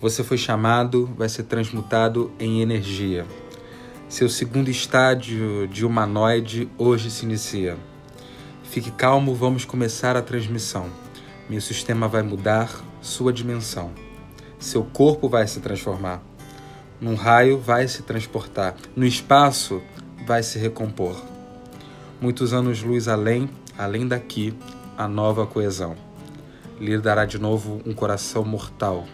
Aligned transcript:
Você 0.00 0.22
foi 0.22 0.38
chamado, 0.38 1.10
vai 1.18 1.28
ser 1.28 1.42
transmutado 1.42 2.30
em 2.38 2.60
energia. 2.60 3.26
Seu 4.08 4.28
segundo 4.28 4.70
estágio 4.70 5.66
de 5.66 5.84
humanoide 5.84 6.70
hoje 6.78 7.10
se 7.10 7.24
inicia. 7.24 7.76
Fique 8.62 8.92
calmo, 8.92 9.34
vamos 9.34 9.64
começar 9.64 10.16
a 10.16 10.22
transmissão. 10.22 10.86
Meu 11.50 11.60
sistema 11.60 12.06
vai 12.06 12.22
mudar 12.22 12.70
sua 13.00 13.32
dimensão. 13.32 13.90
Seu 14.56 14.84
corpo 14.84 15.28
vai 15.28 15.48
se 15.48 15.58
transformar. 15.58 16.22
Num 17.00 17.16
raio 17.16 17.58
vai 17.58 17.88
se 17.88 18.04
transportar. 18.04 18.76
No 18.94 19.04
espaço 19.04 19.82
vai 20.24 20.44
se 20.44 20.60
recompor. 20.60 21.20
Muitos 22.20 22.52
anos-luz 22.52 23.08
além, 23.08 23.50
além 23.76 24.06
daqui, 24.06 24.54
a 24.96 25.08
nova 25.08 25.44
coesão. 25.44 25.96
Lhe 26.78 26.96
dará 26.98 27.24
de 27.24 27.40
novo 27.40 27.82
um 27.84 27.92
coração 27.92 28.44
mortal 28.44 29.04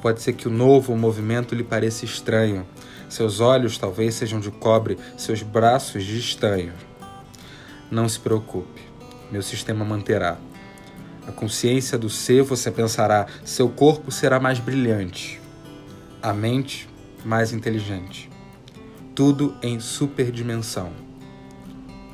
Pode 0.00 0.22
ser 0.22 0.32
que 0.34 0.46
o 0.46 0.50
novo 0.50 0.96
movimento 0.96 1.54
lhe 1.54 1.64
pareça 1.64 2.04
estranho. 2.04 2.66
Seus 3.08 3.40
olhos 3.40 3.78
talvez 3.78 4.14
sejam 4.14 4.38
de 4.38 4.50
cobre, 4.50 4.98
seus 5.16 5.42
braços 5.42 6.04
de 6.04 6.18
estanho. 6.18 6.72
Não 7.90 8.08
se 8.08 8.20
preocupe, 8.20 8.82
meu 9.30 9.42
sistema 9.42 9.84
manterá. 9.84 10.36
A 11.26 11.32
consciência 11.32 11.98
do 11.98 12.08
ser 12.08 12.42
você 12.42 12.70
pensará, 12.70 13.26
seu 13.44 13.68
corpo 13.68 14.10
será 14.10 14.38
mais 14.38 14.58
brilhante, 14.58 15.40
a 16.22 16.32
mente 16.32 16.88
mais 17.24 17.52
inteligente. 17.52 18.30
Tudo 19.14 19.56
em 19.62 19.80
superdimensão. 19.80 20.92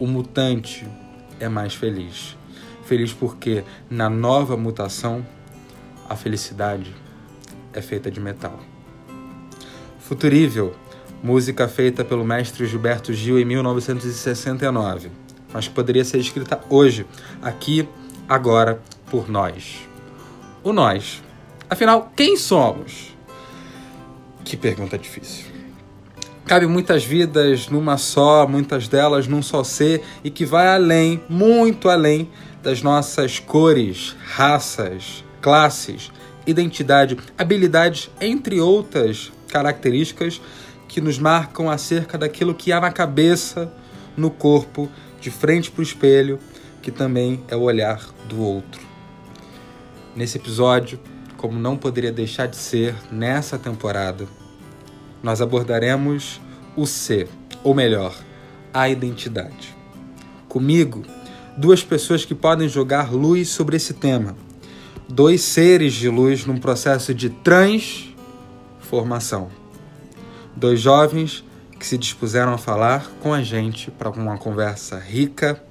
O 0.01 0.07
mutante 0.07 0.87
é 1.39 1.49
mais 1.49 1.75
feliz. 1.75 2.37
Feliz 2.85 3.13
porque, 3.13 3.63
na 3.89 4.09
nova 4.09 4.57
mutação, 4.57 5.25
a 6.09 6.17
felicidade 6.17 6.95
é 7.75 7.83
feita 7.83 8.11
de 8.11 8.21
metal. 8.21 8.59
Futurível, 9.99 10.75
música 11.23 11.67
feita 11.67 12.05
pelo 12.05 12.25
mestre 12.25 12.67
Gilberto 12.67 13.13
Gil 13.13 13.39
em 13.39 13.45
1969, 13.45 15.11
mas 15.53 15.69
que 15.69 15.75
poderia 15.75 16.05
ser 16.05 16.19
escrita 16.19 16.61
hoje, 16.69 17.07
aqui, 17.43 17.89
agora, 18.29 18.81
por 19.11 19.29
nós. 19.29 19.89
O 20.63 20.73
nós. 20.73 21.23
Afinal, 21.69 22.13
quem 22.15 22.37
somos? 22.37 23.15
Que 24.45 24.57
pergunta 24.57 24.99
difícil. 24.99 25.47
Cabe 26.45 26.67
muitas 26.67 27.03
vidas 27.05 27.69
numa 27.69 27.97
só, 27.97 28.47
muitas 28.47 28.87
delas 28.87 29.27
num 29.27 29.43
só 29.43 29.65
ser 29.65 30.03
e 30.23 30.31
que 30.31 30.45
vai 30.45 30.69
além, 30.69 31.23
muito 31.27 31.89
além 31.89 32.29
das 32.63 32.83
nossas 32.83 33.39
cores, 33.39 34.15
raças, 34.23 35.25
classes, 35.41 36.13
identidade, 36.47 37.17
habilidades, 37.39 38.11
entre 38.21 38.61
outras 38.61 39.33
características 39.49 40.41
que 40.89 41.01
nos 41.01 41.19
marcam 41.19 41.71
acerca 41.71 42.19
daquilo 42.19 42.55
que 42.55 42.73
há 42.73 42.81
na 42.81 42.93
cabeça, 42.93 43.73
no 44.17 44.31
corpo, 44.31 44.89
de 45.21 45.31
frente 45.31 45.71
para 45.71 45.81
o 45.81 45.83
espelho, 45.83 46.39
que 46.83 46.91
também 46.91 47.43
é 47.49 47.57
o 47.57 47.63
olhar 47.63 48.01
do 48.29 48.41
outro. 48.41 48.81
Nesse 50.15 50.39
episódio, 50.39 51.01
como 51.37 51.59
não 51.59 51.77
poderia 51.77 52.13
deixar 52.13 52.47
de 52.47 52.57
ser 52.57 52.95
nessa 53.11 53.59
temporada, 53.59 54.27
nós 55.23 55.41
abordaremos 55.41 56.41
o 56.77 56.87
ser, 56.87 57.29
ou 57.63 57.75
melhor, 57.75 58.15
a 58.73 58.89
identidade. 58.89 59.75
Comigo, 60.49 61.03
duas 61.57 61.83
pessoas 61.83 62.25
que 62.25 62.35
podem 62.35 62.69
jogar 62.69 63.13
luz 63.13 63.49
sobre 63.49 63.77
esse 63.77 63.95
tema 63.95 64.37
dois 65.09 65.41
seres 65.43 65.93
de 65.93 66.09
luz 66.09 66.47
num 66.47 66.59
processo 66.59 67.15
de 67.15 67.29
transformação. 67.29 69.51
Dois 70.57 70.81
jovens 70.81 71.45
que 71.79 71.87
se 71.87 71.99
dispuseram 71.99 72.55
a 72.55 72.59
falar 72.59 73.11
com 73.21 73.35
a 73.35 73.43
gente 73.43 73.91
para 73.91 74.09
uma 74.11 74.39
conversa 74.39 74.99
rica 74.99 75.63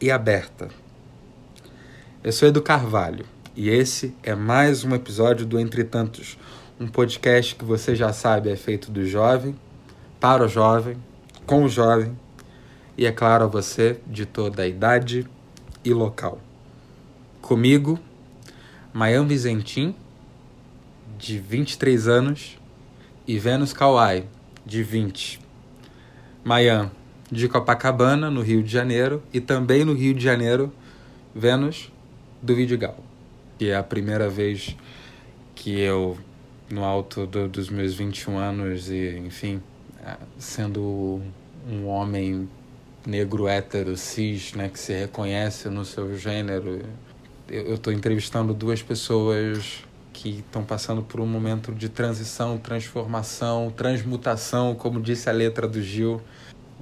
e 0.00 0.10
aberta. 0.10 0.68
Eu 2.24 2.32
sou 2.32 2.48
Edu 2.48 2.60
Carvalho 2.60 3.24
e 3.54 3.68
esse 3.68 4.12
é 4.22 4.34
mais 4.34 4.82
um 4.84 4.94
episódio 4.94 5.46
do 5.46 5.60
Entre 5.60 5.84
Tantos, 5.84 6.36
um 6.78 6.88
podcast 6.88 7.54
que 7.54 7.64
você 7.64 7.94
já 7.94 8.12
sabe 8.12 8.50
é 8.50 8.56
feito 8.56 8.90
do 8.90 9.06
jovem, 9.06 9.54
para 10.18 10.44
o 10.44 10.48
jovem, 10.48 10.96
com 11.46 11.62
o 11.62 11.68
jovem 11.68 12.18
e, 12.98 13.06
é 13.06 13.12
claro, 13.12 13.44
a 13.44 13.48
você 13.48 14.00
de 14.06 14.26
toda 14.26 14.62
a 14.62 14.66
idade 14.66 15.26
e 15.84 15.92
local. 15.92 16.40
Comigo, 17.40 18.00
Mayan 18.96 19.26
Vizentim, 19.26 19.94
de 21.18 21.38
23 21.38 22.08
anos, 22.08 22.56
e 23.28 23.38
Vênus 23.38 23.74
Kawai, 23.74 24.24
de 24.64 24.82
20. 24.82 25.38
Mayan, 26.42 26.90
de 27.30 27.46
Copacabana, 27.46 28.30
no 28.30 28.40
Rio 28.40 28.62
de 28.62 28.72
Janeiro, 28.72 29.22
e 29.34 29.38
também 29.38 29.84
no 29.84 29.92
Rio 29.92 30.14
de 30.14 30.24
Janeiro, 30.24 30.72
Vênus 31.34 31.92
do 32.40 32.56
Vidigal, 32.56 32.96
que 33.58 33.68
é 33.68 33.76
a 33.76 33.82
primeira 33.82 34.30
vez 34.30 34.74
que 35.54 35.78
eu, 35.78 36.16
no 36.70 36.82
alto 36.82 37.26
do, 37.26 37.48
dos 37.48 37.68
meus 37.68 37.92
21 37.92 38.38
anos, 38.38 38.88
e 38.88 39.18
enfim, 39.18 39.60
é, 40.02 40.16
sendo 40.38 41.20
um 41.70 41.86
homem 41.86 42.48
negro 43.06 43.46
hétero, 43.46 43.94
cis, 43.94 44.54
né, 44.54 44.70
que 44.70 44.78
se 44.78 44.94
reconhece 44.94 45.68
no 45.68 45.84
seu 45.84 46.16
gênero 46.16 46.80
eu 47.48 47.74
estou 47.74 47.92
entrevistando 47.92 48.52
duas 48.52 48.82
pessoas 48.82 49.84
que 50.12 50.38
estão 50.38 50.64
passando 50.64 51.02
por 51.02 51.20
um 51.20 51.26
momento 51.26 51.72
de 51.72 51.88
transição, 51.88 52.56
transformação, 52.58 53.72
transmutação, 53.76 54.74
como 54.74 55.00
disse 55.00 55.28
a 55.28 55.32
letra 55.32 55.68
do 55.68 55.82
Gil. 55.82 56.20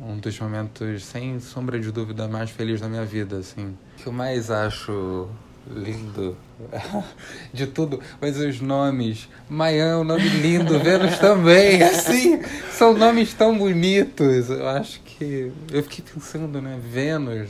Um 0.00 0.19
dos 0.19 0.38
momentos, 0.38 1.04
sem 1.04 1.38
sombra 1.41 1.78
de 1.78 1.91
dúvida, 1.91 2.26
mais 2.26 2.50
felizes 2.50 2.80
da 2.80 2.88
minha 2.88 3.04
vida, 3.04 3.38
assim. 3.38 3.76
O 3.98 4.03
que 4.03 4.06
eu 4.06 4.12
mais 4.12 4.50
acho 4.50 5.28
lindo 5.70 6.36
de 7.53 7.66
tudo, 7.66 8.00
mas 8.20 8.38
os 8.38 8.60
nomes. 8.60 9.28
Mayan 9.48 9.86
é 9.86 9.97
um 9.97 10.04
nome 10.04 10.28
lindo, 10.28 10.78
Vênus 10.78 11.19
também, 11.19 11.82
assim, 11.82 12.41
são 12.70 12.94
nomes 12.94 13.34
tão 13.34 13.56
bonitos. 13.56 14.50
Eu 14.50 14.69
acho 14.69 15.00
que. 15.00 15.53
Eu 15.72 15.82
fiquei 15.82 16.04
pensando, 16.12 16.60
né? 16.60 16.78
Vênus. 16.82 17.48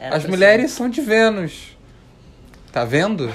As 0.00 0.26
mulheres 0.26 0.72
são 0.72 0.88
de 0.88 1.00
Vênus. 1.00 1.71
Tá 2.72 2.86
vendo? 2.86 3.30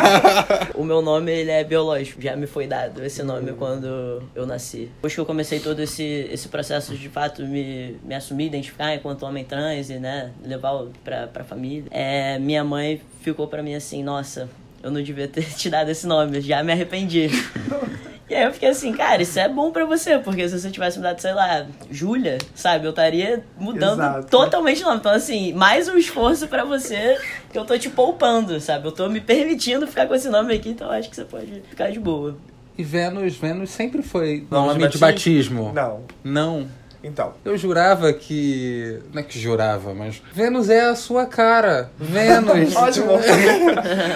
o 0.74 0.82
meu 0.82 1.02
nome 1.02 1.30
ele 1.30 1.50
é 1.50 1.62
biológico, 1.62 2.22
já 2.22 2.34
me 2.34 2.46
foi 2.46 2.66
dado 2.66 3.04
esse 3.04 3.22
nome 3.22 3.52
quando 3.52 4.22
eu 4.34 4.46
nasci. 4.46 4.90
Depois 4.94 5.14
que 5.14 5.20
eu 5.20 5.26
comecei 5.26 5.60
todo 5.60 5.80
esse, 5.80 6.02
esse 6.02 6.48
processo 6.48 6.96
de 6.96 7.08
fato 7.10 7.42
me, 7.42 7.98
me 8.02 8.14
assumir, 8.14 8.46
identificar 8.46 8.94
enquanto 8.94 9.24
homem 9.24 9.44
trans 9.44 9.90
e 9.90 9.98
né, 9.98 10.32
levar 10.42 10.86
pra, 11.04 11.26
pra 11.26 11.44
família, 11.44 11.84
é, 11.90 12.38
minha 12.38 12.64
mãe 12.64 12.98
ficou 13.20 13.46
pra 13.46 13.62
mim 13.62 13.74
assim: 13.74 14.02
nossa, 14.02 14.48
eu 14.82 14.90
não 14.90 15.02
devia 15.02 15.28
ter 15.28 15.44
te 15.54 15.68
dado 15.68 15.90
esse 15.90 16.06
nome, 16.06 16.40
já 16.40 16.62
me 16.62 16.72
arrependi. 16.72 17.28
E 18.32 18.34
aí 18.34 18.44
eu 18.44 18.52
fiquei 18.54 18.70
assim, 18.70 18.94
cara, 18.94 19.20
isso 19.20 19.38
é 19.38 19.46
bom 19.46 19.70
pra 19.70 19.84
você, 19.84 20.18
porque 20.18 20.48
se 20.48 20.58
você 20.58 20.70
tivesse 20.70 20.96
mudado, 20.96 21.20
sei 21.20 21.34
lá, 21.34 21.66
Júlia, 21.90 22.38
sabe, 22.54 22.86
eu 22.86 22.90
estaria 22.90 23.44
mudando 23.58 24.00
Exato. 24.00 24.26
totalmente 24.28 24.80
o 24.82 24.86
nome. 24.86 25.00
Então, 25.00 25.12
assim, 25.12 25.52
mais 25.52 25.86
um 25.86 25.98
esforço 25.98 26.48
para 26.48 26.64
você 26.64 27.18
que 27.52 27.58
eu 27.58 27.66
tô 27.66 27.76
te 27.76 27.90
poupando, 27.90 28.58
sabe? 28.58 28.86
Eu 28.88 28.92
tô 28.92 29.06
me 29.10 29.20
permitindo 29.20 29.86
ficar 29.86 30.06
com 30.06 30.14
esse 30.14 30.30
nome 30.30 30.54
aqui, 30.54 30.70
então 30.70 30.90
acho 30.90 31.10
que 31.10 31.16
você 31.16 31.26
pode 31.26 31.62
ficar 31.68 31.90
de 31.90 32.00
boa. 32.00 32.34
E 32.78 32.82
Vênus, 32.82 33.36
Vênus 33.36 33.68
sempre 33.68 34.00
foi 34.00 34.46
nome 34.50 34.88
de 34.88 34.96
batismo? 34.96 35.70
Não. 35.74 36.00
Não. 36.24 36.66
Então. 37.04 37.34
Eu 37.44 37.58
jurava 37.58 38.14
que. 38.14 38.98
Não 39.12 39.20
é 39.20 39.24
que 39.24 39.38
jurava, 39.38 39.92
mas. 39.92 40.22
Vênus 40.32 40.70
é 40.70 40.86
a 40.86 40.94
sua 40.94 41.26
cara. 41.26 41.90
Vênus. 41.98 42.74
Ótimo. 42.76 43.18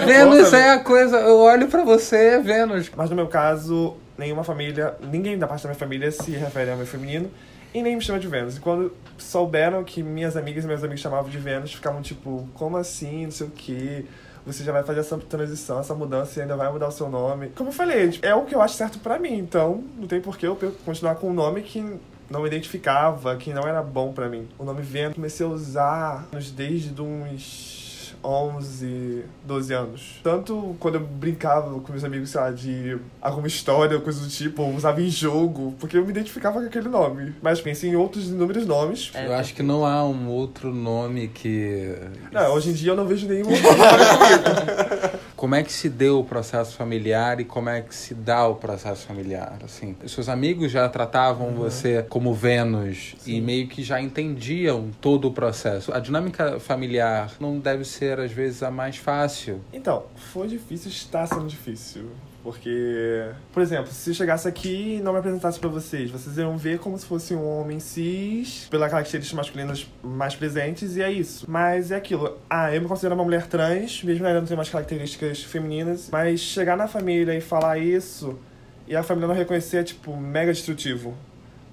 Vênus 0.07 0.53
é 0.53 0.71
a 0.71 0.79
coisa. 0.79 1.17
Eu 1.17 1.37
olho 1.37 1.67
para 1.67 1.83
você, 1.83 2.15
é 2.15 2.39
Vênus. 2.39 2.89
Mas 2.95 3.09
no 3.09 3.15
meu 3.15 3.27
caso, 3.27 3.95
nenhuma 4.17 4.43
família, 4.43 4.95
ninguém 5.01 5.37
da 5.37 5.47
parte 5.47 5.63
da 5.63 5.69
minha 5.69 5.79
família 5.79 6.11
se 6.11 6.31
refere 6.31 6.71
ao 6.71 6.77
meu 6.77 6.87
feminino 6.87 7.29
e 7.73 7.81
nem 7.81 7.95
me 7.95 8.01
chama 8.01 8.19
de 8.19 8.27
Vênus. 8.27 8.57
E 8.57 8.59
quando 8.59 8.93
souberam 9.17 9.83
que 9.83 10.01
minhas 10.01 10.35
amigas 10.35 10.63
e 10.63 10.67
meus 10.67 10.83
amigos 10.83 11.01
chamavam 11.01 11.29
de 11.29 11.37
Vênus, 11.37 11.73
ficavam 11.73 12.01
tipo, 12.01 12.47
como 12.53 12.77
assim, 12.77 13.25
não 13.25 13.31
sei 13.31 13.47
o 13.47 13.51
quê. 13.51 14.05
Você 14.45 14.63
já 14.63 14.71
vai 14.71 14.81
fazer 14.81 15.01
essa 15.01 15.17
transição, 15.17 15.79
essa 15.79 15.93
mudança 15.93 16.39
e 16.39 16.41
ainda 16.41 16.55
vai 16.55 16.71
mudar 16.71 16.87
o 16.87 16.91
seu 16.91 17.09
nome. 17.09 17.49
Como 17.49 17.69
eu 17.69 17.73
falei, 17.73 18.09
tipo, 18.09 18.25
é 18.25 18.33
o 18.33 18.45
que 18.45 18.55
eu 18.55 18.61
acho 18.61 18.75
certo 18.75 18.97
para 18.99 19.19
mim, 19.19 19.37
então 19.37 19.83
não 19.97 20.07
tem 20.07 20.21
por 20.21 20.37
que 20.37 20.47
eu 20.47 20.55
continuar 20.85 21.15
com 21.15 21.29
um 21.29 21.33
nome 21.33 21.61
que 21.61 21.81
não 22.29 22.41
me 22.41 22.47
identificava, 22.47 23.35
que 23.35 23.53
não 23.53 23.63
era 23.63 23.81
bom 23.83 24.13
para 24.13 24.29
mim. 24.29 24.47
O 24.57 24.63
nome 24.63 24.81
Vênus 24.81 25.15
comecei 25.15 25.45
a 25.45 25.49
usar 25.49 26.27
desde 26.55 27.01
uns 27.01 27.86
11, 28.23 29.23
12 29.45 29.73
anos. 29.73 30.19
Tanto 30.23 30.75
quando 30.79 30.95
eu 30.95 31.01
brincava 31.01 31.79
com 31.79 31.91
meus 31.91 32.03
amigos, 32.03 32.29
sei 32.29 32.41
lá, 32.41 32.51
de 32.51 32.97
alguma 33.21 33.47
história, 33.47 33.99
coisa 33.99 34.21
do 34.21 34.27
tipo, 34.27 34.63
ou 34.63 34.75
usava 34.75 35.01
em 35.01 35.09
jogo, 35.09 35.75
porque 35.79 35.97
eu 35.97 36.03
me 36.03 36.11
identificava 36.11 36.59
com 36.59 36.65
aquele 36.65 36.89
nome. 36.89 37.35
Mas 37.41 37.61
pensei 37.61 37.89
em 37.89 37.95
outros 37.95 38.29
inúmeros 38.29 38.65
nomes. 38.65 39.11
É, 39.13 39.27
eu 39.27 39.33
acho 39.33 39.53
que 39.53 39.63
não 39.63 39.85
há 39.85 40.03
um 40.03 40.27
outro 40.29 40.73
nome 40.73 41.27
que. 41.27 41.95
Não, 42.31 42.53
hoje 42.53 42.69
em 42.69 42.73
dia 42.73 42.91
eu 42.91 42.95
não 42.95 43.05
vejo 43.05 43.27
nenhum 43.27 43.49
outro 43.49 43.63
nome 43.77 45.17
como 45.37 45.53
é 45.53 45.61
que 45.61 45.71
se 45.71 45.87
deu 45.87 46.19
o 46.19 46.23
processo 46.23 46.75
familiar 46.75 47.39
e 47.39 47.45
como 47.45 47.69
é 47.69 47.81
que 47.81 47.93
se 47.93 48.15
dá 48.15 48.47
o 48.47 48.55
processo 48.55 49.05
familiar? 49.05 49.59
Assim, 49.63 49.95
seus 50.07 50.27
amigos 50.27 50.71
já 50.71 50.89
tratavam 50.89 51.49
uhum. 51.49 51.53
você 51.53 52.03
como 52.09 52.33
Vênus 52.33 53.15
Sim. 53.19 53.35
e 53.35 53.41
meio 53.41 53.67
que 53.67 53.83
já 53.83 54.01
entendiam 54.01 54.89
todo 54.99 55.27
o 55.27 55.31
processo. 55.31 55.93
A 55.93 55.99
dinâmica 55.99 56.59
familiar 56.59 57.31
não 57.39 57.59
deve 57.59 57.85
ser 57.85 58.19
às 58.19 58.31
vezes 58.31 58.63
a 58.63 58.71
mais 58.71 58.97
fácil. 58.97 59.61
Então, 59.71 60.05
foi 60.15 60.47
difícil, 60.47 60.89
está 60.89 61.27
sendo 61.27 61.45
difícil. 61.45 62.09
Porque, 62.47 63.25
por 63.51 63.61
exemplo, 63.61 63.91
se 63.91 64.11
eu 64.11 64.13
chegasse 64.13 64.47
aqui 64.47 64.95
e 64.95 65.01
não 65.01 65.11
me 65.11 65.19
apresentasse 65.19 65.59
para 65.59 65.67
vocês, 65.67 66.09
vocês 66.09 66.37
iam 66.37 66.57
ver 66.57 66.79
como 66.79 66.97
se 66.97 67.05
fosse 67.05 67.35
um 67.35 67.45
homem 67.45 67.77
cis, 67.77 68.69
pelas 68.71 68.89
características 68.89 69.35
masculinas 69.35 69.85
mais 70.01 70.33
presentes, 70.33 70.95
e 70.95 71.01
é 71.01 71.11
isso. 71.11 71.45
Mas 71.45 71.91
é 71.91 71.97
aquilo. 71.97 72.37
Ah, 72.49 72.73
eu 72.73 72.81
me 72.81 72.87
considero 72.87 73.15
uma 73.15 73.25
mulher 73.25 73.47
trans, 73.47 74.01
mesmo 74.01 74.25
ela 74.25 74.39
não 74.39 74.47
ter 74.47 74.55
mais 74.55 74.69
características 74.69 75.43
femininas, 75.43 76.07
mas 76.09 76.39
chegar 76.39 76.77
na 76.77 76.87
família 76.87 77.35
e 77.35 77.41
falar 77.41 77.79
isso 77.79 78.39
e 78.87 78.95
a 78.95 79.03
família 79.03 79.27
não 79.27 79.35
reconhecer 79.35 79.79
é, 79.79 79.83
tipo, 79.83 80.15
mega 80.15 80.53
destrutivo. 80.53 81.13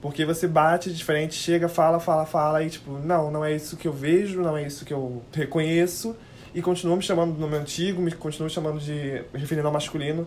Porque 0.03 0.25
você 0.25 0.49
bate 0.49 0.93
diferente, 0.93 1.37
chega, 1.37 1.69
fala, 1.69 2.00
fala, 2.00 2.27
fala, 2.27 2.65
e 2.65 2.70
tipo, 2.70 2.99
não, 2.99 3.31
não 3.31 3.44
é 3.44 3.55
isso 3.55 3.77
que 3.77 3.87
eu 3.87 3.93
vejo, 3.93 4.43
não 4.43 4.56
é 4.56 4.67
isso 4.67 4.85
que 4.85 4.93
eu 4.93 5.23
reconheço, 5.32 6.17
e 6.53 6.61
continua 6.61 6.97
me 6.97 7.03
chamando 7.03 7.35
do 7.35 7.41
nome 7.41 7.55
antigo, 7.56 8.03
me 8.03 8.11
continua 8.11 8.49
chamando 8.49 8.81
de 8.81 9.23
referindo 9.32 9.69
ao 9.69 9.73
masculino. 9.73 10.27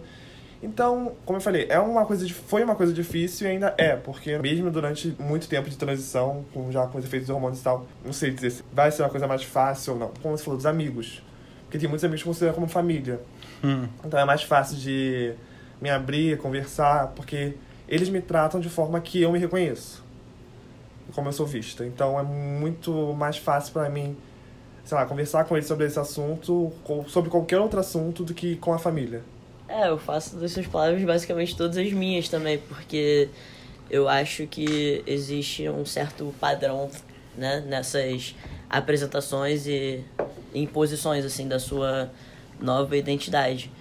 Então, 0.61 1.13
como 1.25 1.37
eu 1.37 1.41
falei, 1.41 1.67
é 1.69 1.79
uma 1.79 2.05
coisa 2.05 2.27
foi 2.29 2.63
uma 2.63 2.75
coisa 2.75 2.91
difícil 2.91 3.47
e 3.47 3.51
ainda 3.51 3.75
é, 3.77 3.95
porque 3.95 4.37
mesmo 4.39 4.71
durante 4.71 5.15
muito 5.19 5.47
tempo 5.47 5.69
de 5.69 5.77
transição, 5.77 6.45
com, 6.53 6.71
já 6.71 6.87
com 6.87 6.97
os 6.97 7.05
efeitos 7.05 7.29
hormônios 7.29 7.59
e 7.59 7.63
tal, 7.63 7.85
não 8.03 8.11
sei 8.11 8.31
dizer 8.31 8.49
se 8.49 8.63
vai 8.73 8.91
ser 8.91 9.03
uma 9.03 9.09
coisa 9.09 9.27
mais 9.27 9.43
fácil 9.43 9.93
ou 9.93 9.99
não. 9.99 10.11
Como 10.21 10.35
você 10.35 10.43
falou, 10.43 10.57
dos 10.57 10.65
amigos. 10.65 11.21
Porque 11.63 11.77
tem 11.77 11.87
muitos 11.87 12.03
amigos 12.03 12.23
que 12.23 12.27
consideram 12.27 12.55
como 12.55 12.67
família. 12.67 13.19
Hum. 13.63 13.87
Então 14.03 14.19
é 14.19 14.25
mais 14.25 14.41
fácil 14.41 14.77
de 14.77 15.33
me 15.79 15.89
abrir, 15.91 16.37
conversar, 16.37 17.07
porque 17.15 17.53
eles 17.87 18.09
me 18.09 18.21
tratam 18.21 18.59
de 18.59 18.69
forma 18.69 18.99
que 18.99 19.21
eu 19.21 19.31
me 19.31 19.37
reconheço. 19.37 20.03
Como 21.13 21.27
eu 21.27 21.33
sou 21.33 21.45
vista. 21.45 21.85
Então 21.85 22.19
é 22.19 22.23
muito 22.23 23.13
mais 23.13 23.37
fácil 23.37 23.73
para 23.73 23.89
mim, 23.89 24.17
sei 24.83 24.97
lá, 24.97 25.05
conversar 25.05 25.45
com 25.45 25.55
eles 25.55 25.67
sobre 25.67 25.85
esse 25.85 25.99
assunto, 25.99 26.73
sobre 27.07 27.29
qualquer 27.29 27.59
outro 27.59 27.79
assunto, 27.79 28.23
do 28.23 28.33
que 28.33 28.55
com 28.55 28.73
a 28.73 28.79
família. 28.79 29.21
É, 29.67 29.89
eu 29.89 29.97
faço 29.97 30.37
das 30.37 30.51
suas 30.51 30.65
palavras 30.67 31.03
basicamente 31.03 31.55
todas 31.55 31.77
as 31.77 31.91
minhas 31.91 32.29
também, 32.29 32.57
porque 32.57 33.29
eu 33.89 34.07
acho 34.07 34.47
que 34.47 35.03
existe 35.05 35.67
um 35.69 35.85
certo 35.85 36.33
padrão 36.39 36.89
né, 37.37 37.63
nessas 37.67 38.35
apresentações 38.69 39.67
e 39.67 40.03
imposições 40.53 41.25
assim 41.25 41.47
da 41.47 41.59
sua 41.59 42.09
nova 42.59 42.95
identidade. 42.97 43.71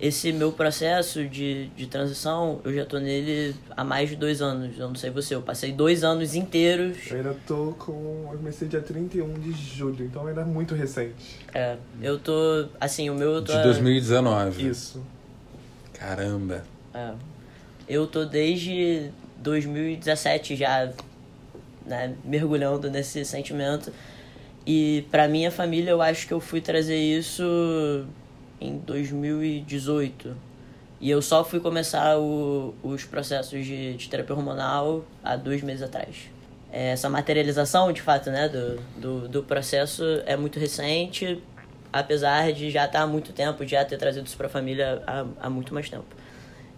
Esse 0.00 0.32
meu 0.32 0.50
processo 0.50 1.24
de, 1.24 1.68
de 1.68 1.86
transição, 1.86 2.60
eu 2.64 2.74
já 2.74 2.84
tô 2.84 2.98
nele 2.98 3.54
há 3.76 3.84
mais 3.84 4.10
de 4.10 4.16
dois 4.16 4.42
anos. 4.42 4.76
Eu 4.76 4.88
não 4.88 4.96
sei 4.96 5.08
você, 5.08 5.36
eu 5.36 5.40
passei 5.40 5.70
dois 5.70 6.02
anos 6.02 6.34
inteiros. 6.34 6.98
Eu 7.10 7.18
ainda 7.18 7.36
tô 7.46 7.74
com. 7.78 8.28
Eu 8.30 8.36
comecei 8.38 8.66
dia 8.66 8.80
31 8.80 9.32
de 9.34 9.52
julho, 9.52 10.04
então 10.04 10.26
ainda 10.26 10.40
é 10.40 10.44
muito 10.44 10.74
recente. 10.74 11.38
É, 11.54 11.76
eu 12.02 12.18
tô. 12.18 12.66
Assim, 12.80 13.08
o 13.08 13.14
meu. 13.14 13.34
Eu 13.34 13.44
tô, 13.44 13.52
de 13.52 13.62
2019. 13.62 14.68
Isso. 14.68 15.00
Caramba. 15.94 16.64
É. 16.92 17.12
Eu 17.88 18.06
tô 18.06 18.24
desde 18.24 19.10
2017 19.38 20.56
já 20.56 20.92
né, 21.84 22.14
mergulhando 22.24 22.90
nesse 22.90 23.24
sentimento. 23.24 23.92
E 24.66 25.06
pra 25.10 25.28
minha 25.28 25.50
família 25.50 25.90
eu 25.90 26.00
acho 26.00 26.26
que 26.26 26.32
eu 26.32 26.40
fui 26.40 26.60
trazer 26.60 26.96
isso 26.96 28.06
em 28.60 28.78
2018. 28.78 30.34
E 31.00 31.10
eu 31.10 31.20
só 31.20 31.44
fui 31.44 31.60
começar 31.60 32.18
o, 32.18 32.74
os 32.82 33.04
processos 33.04 33.64
de, 33.64 33.94
de 33.94 34.08
terapia 34.08 34.34
hormonal 34.34 35.04
há 35.22 35.36
dois 35.36 35.62
meses 35.62 35.82
atrás. 35.82 36.30
É, 36.72 36.92
essa 36.92 37.10
materialização, 37.10 37.92
de 37.92 38.00
fato, 38.00 38.30
né, 38.30 38.48
do, 38.48 38.80
do, 38.96 39.28
do 39.28 39.42
processo 39.42 40.02
é 40.24 40.36
muito 40.36 40.58
recente 40.58 41.42
apesar 41.94 42.52
de 42.52 42.70
já 42.70 42.86
estar 42.86 43.02
há 43.02 43.06
muito 43.06 43.32
tempo, 43.32 43.64
já 43.64 43.84
ter 43.84 43.96
trazido 43.96 44.26
isso 44.26 44.36
para 44.36 44.48
a 44.48 44.50
família 44.50 45.00
há, 45.06 45.24
há 45.42 45.48
muito 45.48 45.72
mais 45.72 45.88
tempo. 45.88 46.04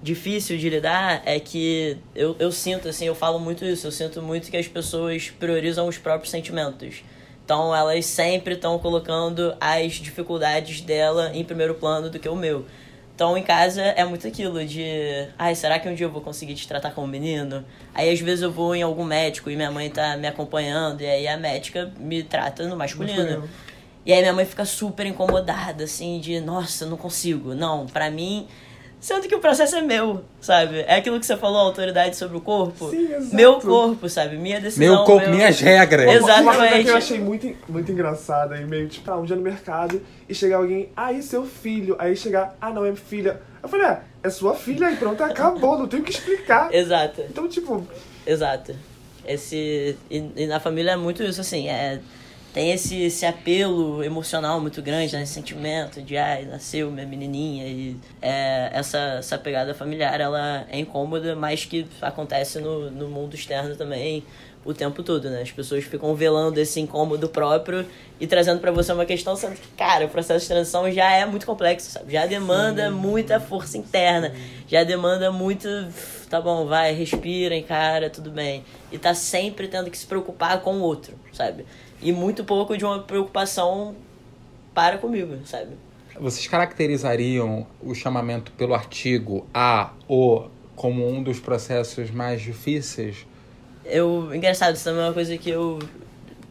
Difícil 0.02 0.58
de 0.58 0.68
lidar 0.68 1.22
é 1.24 1.40
que 1.40 1.96
eu, 2.14 2.36
eu 2.38 2.52
sinto, 2.52 2.86
assim, 2.86 3.06
eu 3.06 3.14
falo 3.14 3.38
muito 3.38 3.64
isso, 3.64 3.86
eu 3.86 3.90
sinto 3.90 4.20
muito 4.20 4.50
que 4.50 4.56
as 4.58 4.68
pessoas 4.68 5.30
priorizam 5.30 5.88
os 5.88 5.96
próprios 5.96 6.30
sentimentos. 6.30 7.02
Então 7.42 7.74
elas 7.74 8.04
sempre 8.04 8.54
estão 8.54 8.78
colocando 8.78 9.56
as 9.58 9.94
dificuldades 9.94 10.82
dela 10.82 11.30
em 11.32 11.42
primeiro 11.42 11.74
plano 11.76 12.10
do 12.10 12.18
que 12.18 12.28
o 12.28 12.36
meu. 12.36 12.66
Então 13.14 13.38
em 13.38 13.42
casa 13.42 13.80
é 13.80 14.04
muito 14.04 14.28
aquilo 14.28 14.62
de, 14.66 14.84
ai, 15.38 15.54
será 15.54 15.78
que 15.78 15.88
um 15.88 15.94
dia 15.94 16.04
eu 16.04 16.10
vou 16.10 16.20
conseguir 16.20 16.54
te 16.54 16.68
tratar 16.68 16.90
como 16.90 17.06
menino? 17.06 17.64
Aí 17.94 18.10
às 18.10 18.20
vezes 18.20 18.42
eu 18.42 18.52
vou 18.52 18.74
em 18.74 18.82
algum 18.82 19.04
médico 19.04 19.50
e 19.50 19.56
minha 19.56 19.70
mãe 19.70 19.88
tá 19.88 20.18
me 20.18 20.26
acompanhando 20.26 21.00
e 21.00 21.06
aí 21.06 21.26
a 21.26 21.38
médica 21.38 21.90
me 21.98 22.22
trata 22.22 22.68
no 22.68 22.76
masculino. 22.76 23.16
masculino. 23.16 23.75
E 24.06 24.12
aí 24.12 24.20
minha 24.20 24.32
mãe 24.32 24.44
fica 24.44 24.64
super 24.64 25.04
incomodada, 25.04 25.82
assim, 25.82 26.20
de 26.20 26.40
nossa, 26.40 26.84
eu 26.84 26.88
não 26.88 26.96
consigo. 26.96 27.54
Não, 27.54 27.86
pra 27.86 28.08
mim. 28.08 28.46
Sendo 29.00 29.28
que 29.28 29.34
o 29.34 29.40
processo 29.40 29.76
é 29.76 29.82
meu, 29.82 30.24
sabe? 30.40 30.80
É 30.86 30.94
aquilo 30.96 31.18
que 31.20 31.26
você 31.26 31.36
falou, 31.36 31.58
autoridade 31.58 32.16
sobre 32.16 32.36
o 32.36 32.40
corpo. 32.40 32.88
Sim, 32.88 33.12
exato. 33.12 33.36
Meu 33.36 33.60
corpo, 33.60 34.08
sabe? 34.08 34.36
Minha 34.36 34.60
decisão. 34.60 34.94
Meu 34.94 35.04
corpo, 35.04 35.26
meu... 35.26 35.36
minhas 35.36 35.60
regras. 35.60 36.08
Exatamente. 36.08 36.42
Uma 36.42 36.56
coisa 36.56 36.84
que 36.84 36.88
eu 36.88 36.96
achei 36.96 37.18
muito, 37.18 37.56
muito 37.68 37.92
engraçada 37.92 38.56
e 38.56 38.64
meio 38.64 38.88
tipo, 38.88 39.04
tá, 39.04 39.16
um 39.16 39.24
dia 39.24 39.36
no 39.36 39.42
mercado 39.42 40.00
e 40.28 40.34
chegar 40.34 40.58
alguém, 40.58 40.88
aí 40.96 41.20
seu 41.20 41.44
filho. 41.44 41.96
Aí 41.98 42.16
chegar, 42.16 42.56
ah, 42.60 42.70
não, 42.70 42.86
é 42.86 42.94
filha. 42.94 43.40
Eu 43.62 43.68
falei, 43.68 43.86
ah, 43.86 44.00
é 44.22 44.30
sua 44.30 44.54
filha 44.54 44.90
e 44.90 44.96
pronto, 44.96 45.22
acabou, 45.22 45.78
não 45.78 45.88
tenho 45.88 46.04
que 46.04 46.12
explicar. 46.12 46.72
Exato. 46.72 47.22
Então, 47.28 47.48
tipo. 47.48 47.86
Exato. 48.24 48.74
Esse. 49.26 49.96
E, 50.08 50.24
e 50.36 50.46
na 50.46 50.60
família 50.60 50.92
é 50.92 50.96
muito 50.96 51.22
isso, 51.22 51.40
assim, 51.40 51.68
é 51.68 52.00
tem 52.56 52.72
esse, 52.72 53.02
esse 53.02 53.26
apelo 53.26 54.02
emocional 54.02 54.58
muito 54.62 54.80
grande, 54.80 55.14
né? 55.14 55.24
Esse 55.24 55.34
sentimento 55.34 56.00
de, 56.00 56.16
ai, 56.16 56.46
nasceu 56.46 56.90
minha 56.90 57.06
menininha. 57.06 57.66
E 57.66 57.96
é, 58.22 58.70
essa, 58.72 58.98
essa 59.18 59.36
pegada 59.36 59.74
familiar, 59.74 60.18
ela 60.18 60.66
é 60.70 60.78
incômoda, 60.78 61.36
mas 61.36 61.66
que 61.66 61.86
acontece 62.00 62.58
no, 62.58 62.90
no 62.90 63.10
mundo 63.10 63.34
externo 63.34 63.76
também 63.76 64.24
o 64.64 64.72
tempo 64.72 65.02
todo, 65.02 65.28
né? 65.28 65.42
As 65.42 65.52
pessoas 65.52 65.84
ficam 65.84 66.14
velando 66.14 66.58
esse 66.58 66.80
incômodo 66.80 67.28
próprio 67.28 67.86
e 68.18 68.26
trazendo 68.26 68.58
para 68.58 68.72
você 68.72 68.90
uma 68.90 69.04
questão, 69.04 69.36
sendo 69.36 69.56
que, 69.56 69.68
cara, 69.76 70.06
o 70.06 70.08
processo 70.08 70.40
de 70.40 70.48
transição 70.48 70.90
já 70.90 71.12
é 71.12 71.26
muito 71.26 71.44
complexo, 71.44 71.90
sabe? 71.90 72.10
Já 72.10 72.24
demanda 72.24 72.88
Sim. 72.88 72.94
muita 72.94 73.38
força 73.38 73.76
interna, 73.76 74.34
já 74.66 74.82
demanda 74.82 75.30
muito, 75.30 75.68
tá 76.30 76.40
bom, 76.40 76.64
vai, 76.64 76.94
respira, 76.94 77.54
encara, 77.54 78.08
tudo 78.08 78.30
bem. 78.30 78.64
E 78.90 78.96
tá 78.96 79.12
sempre 79.12 79.68
tendo 79.68 79.90
que 79.90 79.98
se 79.98 80.06
preocupar 80.06 80.62
com 80.62 80.76
o 80.76 80.80
outro, 80.80 81.14
sabe? 81.34 81.66
E 82.00 82.12
muito 82.12 82.44
pouco 82.44 82.76
de 82.76 82.84
uma 82.84 83.00
preocupação 83.00 83.94
para 84.74 84.98
comigo, 84.98 85.38
sabe? 85.44 85.70
Vocês 86.18 86.46
caracterizariam 86.46 87.66
o 87.82 87.94
chamamento 87.94 88.52
pelo 88.52 88.74
artigo 88.74 89.46
A 89.52 89.92
ou 90.08 90.50
como 90.74 91.08
um 91.08 91.22
dos 91.22 91.40
processos 91.40 92.10
mais 92.10 92.40
difíceis? 92.40 93.26
Eu, 93.84 94.34
engraçado, 94.34 94.74
isso 94.74 94.84
também 94.84 95.02
é 95.02 95.06
uma 95.06 95.12
coisa 95.12 95.36
que 95.36 95.50
eu 95.50 95.78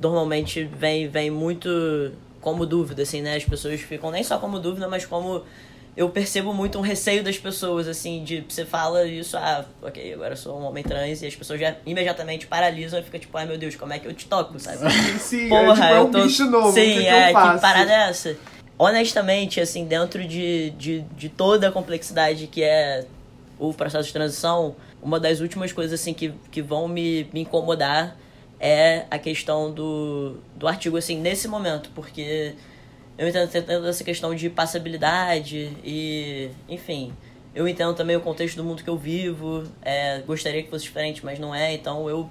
normalmente 0.02 0.64
vem, 0.64 1.08
vem 1.08 1.30
muito 1.30 1.70
como 2.42 2.66
dúvida, 2.66 3.04
assim, 3.04 3.22
né? 3.22 3.36
As 3.36 3.46
pessoas 3.46 3.82
ficam 3.82 4.12
nem 4.12 4.24
só 4.24 4.38
como 4.38 4.60
dúvida, 4.60 4.88
mas 4.88 5.06
como 5.06 5.44
eu 5.96 6.10
percebo 6.10 6.54
muito 6.54 6.78
um 6.78 6.82
receio 6.82 7.24
das 7.24 7.38
pessoas, 7.38 7.88
assim, 7.88 8.24
de 8.24 8.44
você 8.48 8.66
fala 8.66 9.06
isso, 9.06 9.38
ah, 9.38 9.66
ok, 9.82 10.14
agora 10.14 10.34
eu 10.34 10.38
sou 10.38 10.60
um 10.60 10.66
homem 10.66 10.84
trans, 10.84 11.22
e 11.22 11.28
as 11.28 11.36
pessoas 11.36 11.60
já 11.60 11.76
imediatamente 11.86 12.48
paralisam 12.48 13.00
e 13.00 13.04
fica 13.04 13.18
tipo, 13.18 13.38
ai 13.38 13.46
meu 13.46 13.58
Deus, 13.58 13.76
como 13.76 13.94
é 13.94 14.00
que 14.00 14.06
eu 14.06 14.14
te 14.14 14.28
toco, 14.28 14.60
sabe? 14.60 14.78
Sim, 15.20 15.48
Porra, 15.50 15.72
é, 15.72 15.74
tipo, 15.74 15.84
é 15.84 16.02
um 16.02 16.12
tô... 16.12 16.24
bicho 16.24 16.46
novo, 16.46 16.74
Sim, 16.74 16.94
que 16.94 17.08
é, 17.08 17.34
que, 17.34 17.52
que 17.54 17.62
parada 17.62 17.92
é 17.92 18.10
essa? 18.10 18.38
Honestamente, 18.78 19.62
assim, 19.62 19.86
dentro 19.86 20.28
de, 20.28 20.72
de, 20.72 21.02
de 21.16 21.30
toda 21.30 21.70
a 21.70 21.72
complexidade 21.72 22.48
que 22.48 22.62
é 22.62 23.06
o 23.58 23.74
processo 23.74 24.08
de 24.08 24.14
transição, 24.14 24.76
uma 25.02 25.18
das 25.18 25.40
últimas 25.40 25.72
coisas, 25.72 25.98
assim, 25.98 26.14
que, 26.14 26.34
que 26.52 26.62
vão 26.62 26.90
me, 26.90 27.30
me 27.32 27.42
incomodar 27.42 28.18
é 28.60 29.06
a 29.10 29.18
questão 29.18 29.72
do, 29.72 30.38
do 30.56 30.68
artigo, 30.68 30.98
assim, 30.98 31.18
nesse 31.18 31.48
momento, 31.48 31.90
porque 31.96 32.54
eu 33.18 33.28
entendo, 33.28 33.88
essa 33.88 34.04
questão 34.04 34.36
de 34.36 34.50
passabilidade 34.50 35.72
e, 35.84 36.50
enfim, 36.68 37.14
eu 37.54 37.68
entendo 37.68 37.94
também 37.94 38.18
o 38.18 38.22
contexto 38.22 38.58
do 38.58 38.64
mundo 38.64 38.84
que 38.84 38.90
eu 38.90 38.98
vivo. 38.98 39.64
É, 39.82 40.20
gostaria 40.28 40.62
que 40.62 40.70
fosse 40.70 40.84
diferente, 40.84 41.24
mas 41.24 41.40
não 41.40 41.56
é. 41.56 41.74
Então 41.74 42.10
eu, 42.10 42.30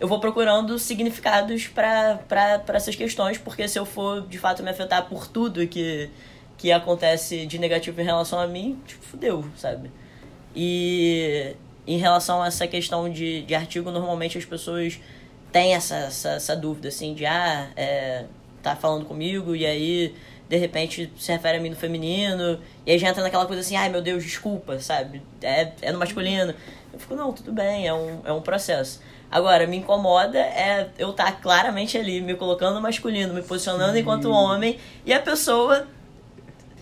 eu 0.00 0.08
vou 0.08 0.18
procurando 0.18 0.78
significados 0.78 1.66
para 1.66 2.64
essas 2.68 2.96
questões, 2.96 3.36
porque 3.36 3.68
se 3.68 3.78
eu 3.78 3.84
for 3.84 4.26
de 4.26 4.38
fato 4.38 4.62
me 4.62 4.70
afetar 4.70 5.06
por 5.06 5.26
tudo 5.26 5.66
que, 5.66 6.08
que 6.56 6.72
acontece 6.72 7.46
de 7.46 7.58
negativo 7.58 8.00
em 8.00 8.04
relação 8.04 8.38
a 8.38 8.46
mim, 8.46 8.80
tipo, 8.86 9.04
fudeu, 9.04 9.44
sabe? 9.56 9.90
E 10.56 11.54
em 11.86 11.98
relação 11.98 12.42
a 12.42 12.46
essa 12.46 12.66
questão 12.66 13.10
de, 13.10 13.42
de 13.42 13.54
artigo, 13.54 13.90
normalmente 13.90 14.38
as 14.38 14.44
pessoas 14.46 14.98
têm 15.52 15.74
essa, 15.74 15.96
essa, 15.96 16.30
essa 16.30 16.56
dúvida, 16.56 16.88
assim, 16.88 17.12
de 17.12 17.26
ah, 17.26 17.68
é, 17.76 18.24
tá 18.64 18.76
falando 18.76 19.04
comigo 19.04 19.54
e 19.54 19.64
aí 19.64 20.14
de 20.48 20.56
repente 20.56 21.10
se 21.18 21.32
refere 21.32 21.58
a 21.58 21.60
mim 21.60 21.70
no 21.70 21.76
feminino, 21.76 22.60
e 22.84 22.92
aí 22.92 22.98
já 22.98 23.08
entra 23.08 23.22
naquela 23.22 23.46
coisa 23.46 23.60
assim, 23.60 23.76
ai 23.76 23.88
meu 23.88 24.02
Deus, 24.02 24.22
desculpa, 24.22 24.78
sabe? 24.78 25.22
É, 25.42 25.72
é 25.80 25.92
no 25.92 25.98
masculino. 25.98 26.54
Eu 26.92 26.98
fico, 26.98 27.14
não, 27.14 27.32
tudo 27.32 27.52
bem, 27.52 27.86
é 27.86 27.94
um, 27.94 28.20
é 28.24 28.32
um 28.32 28.40
processo. 28.40 29.00
Agora, 29.30 29.66
me 29.66 29.78
incomoda 29.78 30.38
é 30.38 30.90
eu 30.98 31.10
estar 31.10 31.24
tá 31.24 31.32
claramente 31.32 31.98
ali, 31.98 32.20
me 32.20 32.34
colocando 32.34 32.74
no 32.74 32.80
masculino, 32.80 33.34
me 33.34 33.42
posicionando 33.42 33.94
Sim. 33.94 34.00
enquanto 34.00 34.30
homem, 34.30 34.78
e 35.04 35.12
a 35.12 35.20
pessoa 35.20 35.88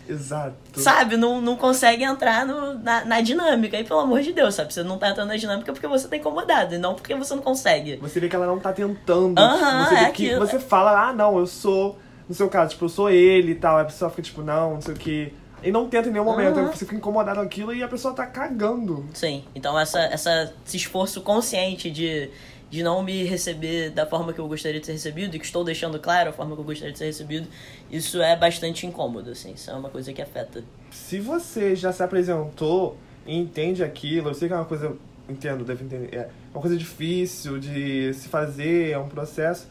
Exato. 0.08 0.56
Sabe, 0.74 1.16
não, 1.16 1.40
não 1.40 1.56
consegue 1.56 2.04
entrar 2.04 2.44
no, 2.46 2.74
na, 2.78 3.04
na 3.04 3.20
dinâmica. 3.20 3.78
E 3.78 3.84
pelo 3.84 4.00
amor 4.00 4.20
de 4.20 4.32
Deus, 4.32 4.54
sabe? 4.54 4.72
Você 4.72 4.82
não 4.82 4.98
tá 4.98 5.10
entrando 5.10 5.28
na 5.28 5.36
dinâmica 5.36 5.72
porque 5.72 5.86
você 5.86 6.08
tá 6.08 6.16
incomodado, 6.16 6.74
e 6.74 6.78
não 6.78 6.94
porque 6.94 7.14
você 7.14 7.34
não 7.34 7.42
consegue. 7.42 7.96
Você 7.96 8.20
vê 8.20 8.28
que 8.28 8.36
ela 8.36 8.46
não 8.46 8.58
tá 8.58 8.72
tentando. 8.72 9.38
Aham, 9.38 9.84
você 9.84 9.94
é 9.94 9.98
que 9.98 10.26
aquilo. 10.26 10.46
você 10.46 10.58
fala, 10.58 11.08
ah, 11.08 11.12
não, 11.12 11.38
eu 11.38 11.46
sou. 11.46 11.98
No 12.28 12.34
seu 12.34 12.48
caso, 12.48 12.70
tipo, 12.70 12.84
eu 12.84 12.88
sou 12.88 13.10
ele 13.10 13.52
e 13.52 13.54
tal. 13.54 13.76
Aí 13.76 13.82
a 13.82 13.86
pessoa 13.86 14.10
fica 14.10 14.22
tipo, 14.22 14.42
não, 14.42 14.74
não 14.74 14.80
sei 14.80 14.94
o 14.94 14.96
que. 14.96 15.32
E 15.62 15.70
não 15.70 15.88
tenta 15.88 16.08
em 16.08 16.12
nenhum 16.12 16.24
momento, 16.24 16.58
uhum. 16.58 16.66
você 16.66 16.84
fica 16.84 16.96
incomodado 16.96 17.38
com 17.38 17.46
aquilo 17.46 17.72
e 17.72 17.82
a 17.82 17.88
pessoa 17.88 18.12
tá 18.12 18.26
cagando. 18.26 19.06
Sim, 19.14 19.44
então 19.54 19.78
essa, 19.78 20.00
essa, 20.00 20.52
esse 20.66 20.76
esforço 20.76 21.20
consciente 21.20 21.88
de 21.88 22.30
de 22.72 22.82
não 22.82 23.02
me 23.02 23.22
receber 23.24 23.90
da 23.90 24.06
forma 24.06 24.32
que 24.32 24.38
eu 24.38 24.48
gostaria 24.48 24.80
de 24.80 24.86
ser 24.86 24.92
recebido 24.92 25.36
e 25.36 25.38
que 25.38 25.44
estou 25.44 25.62
deixando 25.62 26.00
claro 26.00 26.30
a 26.30 26.32
forma 26.32 26.54
que 26.54 26.60
eu 26.62 26.64
gostaria 26.64 26.90
de 26.90 26.98
ser 26.98 27.04
recebido, 27.04 27.46
isso 27.90 28.22
é 28.22 28.34
bastante 28.34 28.86
incômodo, 28.86 29.30
assim, 29.30 29.52
isso 29.52 29.70
é 29.70 29.74
uma 29.74 29.90
coisa 29.90 30.10
que 30.10 30.22
afeta. 30.22 30.64
Se 30.90 31.20
você 31.20 31.76
já 31.76 31.92
se 31.92 32.02
apresentou 32.02 32.96
e 33.26 33.36
entende 33.36 33.84
aquilo, 33.84 34.30
eu 34.30 34.34
sei 34.34 34.48
que 34.48 34.54
é 34.54 34.56
uma 34.56 34.64
coisa, 34.64 34.96
entendo, 35.28 35.64
deve 35.64 35.84
entender, 35.84 36.14
é 36.14 36.30
uma 36.50 36.62
coisa 36.62 36.74
difícil 36.74 37.58
de 37.58 38.14
se 38.14 38.28
fazer, 38.28 38.92
é 38.92 38.98
um 38.98 39.08
processo, 39.08 39.68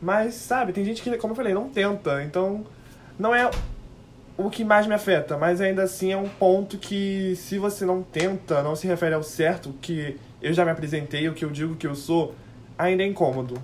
mas, 0.00 0.34
sabe, 0.34 0.72
tem 0.72 0.84
gente 0.84 1.02
que, 1.02 1.16
como 1.16 1.32
eu 1.32 1.36
falei, 1.36 1.52
não 1.52 1.68
tenta, 1.68 2.22
então 2.22 2.64
não 3.18 3.34
é 3.34 3.50
o 4.36 4.48
que 4.48 4.62
mais 4.62 4.86
me 4.86 4.94
afeta, 4.94 5.36
mas 5.36 5.60
ainda 5.60 5.82
assim 5.82 6.12
é 6.12 6.16
um 6.16 6.28
ponto 6.28 6.78
que 6.78 7.34
se 7.34 7.58
você 7.58 7.84
não 7.84 8.00
tenta, 8.00 8.62
não 8.62 8.76
se 8.76 8.86
refere 8.86 9.16
ao 9.16 9.24
certo 9.24 9.74
que 9.82 10.16
eu 10.40 10.52
já 10.52 10.64
me 10.64 10.70
apresentei, 10.70 11.28
o 11.28 11.34
que 11.34 11.44
eu 11.44 11.50
digo 11.50 11.76
que 11.76 11.86
eu 11.86 11.94
sou, 11.94 12.34
ainda 12.78 13.02
é 13.02 13.06
incômodo. 13.06 13.60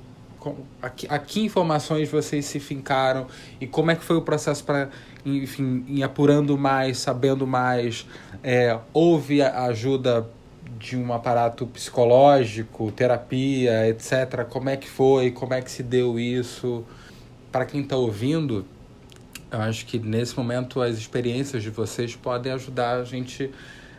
A 0.82 0.90
que, 0.90 1.06
a 1.08 1.18
que 1.18 1.40
informações 1.40 2.10
vocês 2.10 2.44
se 2.44 2.60
fincaram 2.60 3.26
e 3.58 3.66
como 3.66 3.90
é 3.90 3.96
que 3.96 4.04
foi 4.04 4.16
o 4.16 4.20
processo 4.20 4.62
para, 4.62 4.90
enfim, 5.24 5.84
ir 5.88 6.02
apurando 6.02 6.58
mais, 6.58 6.98
sabendo 6.98 7.46
mais? 7.46 8.06
É, 8.42 8.78
houve 8.92 9.40
a 9.40 9.64
ajuda 9.64 10.28
de 10.78 10.98
um 10.98 11.14
aparato 11.14 11.66
psicológico, 11.66 12.92
terapia, 12.92 13.88
etc. 13.88 14.44
Como 14.46 14.68
é 14.68 14.76
que 14.76 14.88
foi? 14.88 15.30
Como 15.30 15.54
é 15.54 15.62
que 15.62 15.70
se 15.70 15.82
deu 15.82 16.18
isso? 16.18 16.84
Para 17.50 17.64
quem 17.64 17.80
está 17.80 17.96
ouvindo, 17.96 18.66
eu 19.50 19.60
acho 19.60 19.86
que 19.86 19.98
nesse 19.98 20.36
momento 20.36 20.82
as 20.82 20.98
experiências 20.98 21.62
de 21.62 21.70
vocês 21.70 22.14
podem 22.14 22.52
ajudar 22.52 22.98
a 22.98 23.04
gente 23.04 23.50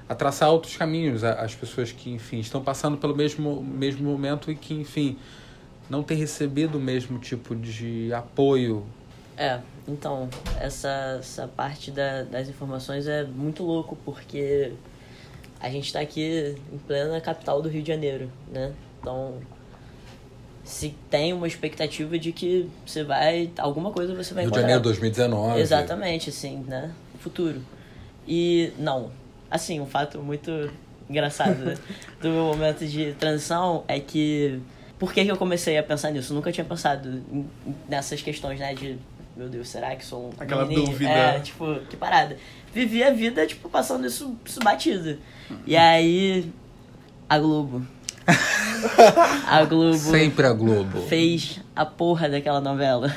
a 0.07 0.13
traçar 0.13 0.51
outros 0.51 0.77
caminhos, 0.77 1.23
as 1.23 1.55
pessoas 1.55 1.91
que, 1.91 2.11
enfim, 2.11 2.39
estão 2.39 2.63
passando 2.63 2.97
pelo 2.97 3.15
mesmo, 3.15 3.63
mesmo 3.63 4.09
momento 4.09 4.51
e 4.51 4.55
que, 4.55 4.73
enfim, 4.73 5.17
não 5.89 6.03
têm 6.03 6.17
recebido 6.17 6.77
o 6.77 6.81
mesmo 6.81 7.17
tipo 7.17 7.55
de 7.55 8.13
apoio. 8.13 8.85
É, 9.37 9.59
então, 9.87 10.29
essa, 10.59 11.17
essa 11.19 11.47
parte 11.47 11.91
da, 11.91 12.23
das 12.23 12.47
informações 12.47 13.07
é 13.07 13.23
muito 13.23 13.63
louco, 13.63 13.97
porque 14.05 14.73
a 15.59 15.69
gente 15.69 15.85
está 15.87 15.99
aqui 15.99 16.55
em 16.71 16.77
plena 16.77 17.19
capital 17.19 17.61
do 17.61 17.67
Rio 17.67 17.81
de 17.81 17.87
Janeiro, 17.87 18.29
né? 18.51 18.73
Então, 18.99 19.35
se 20.63 20.95
tem 21.09 21.33
uma 21.33 21.47
expectativa 21.47 22.17
de 22.17 22.31
que 22.31 22.69
você 22.85 23.03
vai. 23.03 23.51
alguma 23.57 23.91
coisa 23.91 24.15
você 24.15 24.33
vai 24.33 24.43
Rio 24.43 24.49
encontrar. 24.49 24.67
Rio 24.67 24.79
de 24.81 24.83
Janeiro 24.83 24.83
2019. 24.83 25.59
Exatamente, 25.59 26.29
assim, 26.29 26.57
né? 26.67 26.91
Futuro. 27.19 27.61
E 28.27 28.71
não, 28.77 29.11
Assim, 29.49 29.79
um 29.79 29.85
fato 29.85 30.19
muito 30.19 30.71
engraçado 31.09 31.63
né? 31.63 31.75
do 32.21 32.29
meu 32.29 32.43
momento 32.45 32.85
de 32.85 33.13
transição 33.13 33.83
é 33.87 33.99
que. 33.99 34.59
Por 34.97 35.13
que, 35.13 35.25
que 35.25 35.31
eu 35.31 35.37
comecei 35.37 35.77
a 35.77 35.83
pensar 35.83 36.11
nisso? 36.11 36.31
Eu 36.31 36.35
nunca 36.35 36.51
tinha 36.51 36.63
pensado 36.63 37.21
nessas 37.87 38.21
questões, 38.21 38.59
né? 38.59 38.73
De, 38.73 38.97
meu 39.35 39.49
Deus, 39.49 39.67
será 39.67 39.95
que 39.95 40.05
sou 40.05 40.29
um. 40.29 40.41
Aquela 40.41 40.65
menino? 40.65 40.87
dúvida. 40.87 41.09
É, 41.09 41.39
tipo, 41.39 41.75
que 41.89 41.97
parada. 41.97 42.37
Vivi 42.73 43.03
a 43.03 43.11
vida, 43.11 43.45
tipo, 43.45 43.69
passando 43.69 44.07
isso, 44.07 44.35
isso 44.45 44.59
batido. 44.61 45.17
E 45.65 45.75
aí. 45.75 46.51
A 47.27 47.39
Globo. 47.39 47.85
a 49.47 49.65
Globo. 49.65 49.97
Sempre 49.97 50.47
a 50.47 50.53
Globo. 50.53 51.01
Fez 51.01 51.59
a 51.75 51.85
porra 51.85 52.29
daquela 52.29 52.61
novela. 52.61 53.13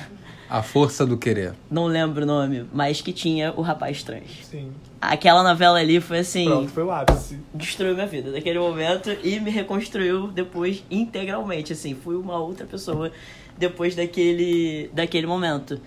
A 0.48 0.62
Força 0.62 1.04
do 1.04 1.18
Querer. 1.18 1.54
Não 1.70 1.84
lembro 1.86 2.22
o 2.22 2.26
nome, 2.26 2.66
mas 2.72 3.00
que 3.00 3.12
tinha 3.12 3.52
o 3.54 3.60
rapaz 3.60 4.02
trans. 4.02 4.46
Sim. 4.50 4.72
Aquela 5.00 5.42
novela 5.42 5.78
ali 5.78 6.00
foi 6.00 6.20
assim. 6.20 6.46
Pronto, 6.46 6.70
foi 6.70 6.82
o 6.84 6.90
ápice. 6.90 7.38
Destruiu 7.54 7.94
minha 7.94 8.06
vida 8.06 8.30
naquele 8.30 8.58
momento 8.58 9.10
e 9.22 9.38
me 9.40 9.50
reconstruiu 9.50 10.28
depois 10.28 10.82
integralmente. 10.90 11.72
Assim, 11.72 11.94
fui 11.94 12.16
uma 12.16 12.38
outra 12.38 12.66
pessoa 12.66 13.12
depois 13.58 13.94
daquele, 13.94 14.90
daquele 14.92 15.26
momento. 15.26 15.80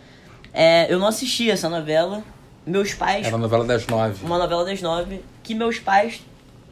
É, 0.53 0.91
eu 0.93 0.99
não 0.99 1.07
assisti 1.07 1.49
essa 1.49 1.67
novela. 1.67 2.23
Meus 2.65 2.93
pais. 2.93 3.25
Era 3.25 3.35
a 3.35 3.39
novela 3.39 3.65
das 3.65 3.87
nove. 3.87 4.23
Uma 4.23 4.37
novela 4.37 4.63
das 4.63 4.81
nove. 4.81 5.21
Que 5.41 5.55
meus 5.55 5.79
pais 5.79 6.21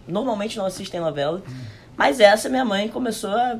normalmente 0.07 0.57
não 0.57 0.65
assistem 0.65 0.99
novela. 0.99 1.41
Hum. 1.49 1.53
Mas 1.97 2.19
essa 2.19 2.47
minha 2.47 2.63
mãe 2.63 2.87
começou 2.87 3.31
a 3.31 3.59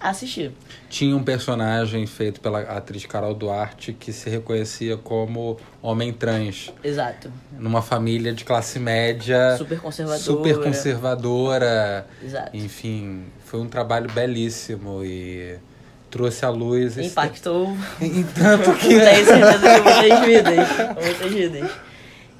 assistir. 0.00 0.52
Tinha 0.88 1.16
um 1.16 1.22
personagem 1.22 2.06
feito 2.06 2.40
pela 2.40 2.60
atriz 2.60 3.06
Carol 3.06 3.34
Duarte 3.34 3.92
que 3.92 4.12
se 4.12 4.28
reconhecia 4.30 4.96
como 4.96 5.58
homem 5.82 6.12
trans. 6.12 6.72
Exato. 6.82 7.30
Numa 7.58 7.82
família 7.82 8.32
de 8.32 8.44
classe 8.44 8.78
média. 8.78 9.56
Super 9.56 9.80
conservadora. 9.80 10.22
Super 10.22 10.58
conservadora. 10.62 12.06
Exato. 12.22 12.56
Enfim, 12.56 13.24
foi 13.44 13.60
um 13.60 13.68
trabalho 13.68 14.10
belíssimo 14.12 15.04
e 15.04 15.58
trouxe 16.10 16.44
à 16.44 16.50
luz. 16.50 16.96
Impactou. 16.98 17.76
Esse... 18.00 18.24
Tanto 18.34 18.72
que. 18.74 18.88
Tenho 18.88 19.24
certeza 19.24 19.58
que 19.58 19.82
muitas 19.82 20.24
vidas. 20.24 21.04
Muitas 21.04 21.32
vidas. 21.32 21.70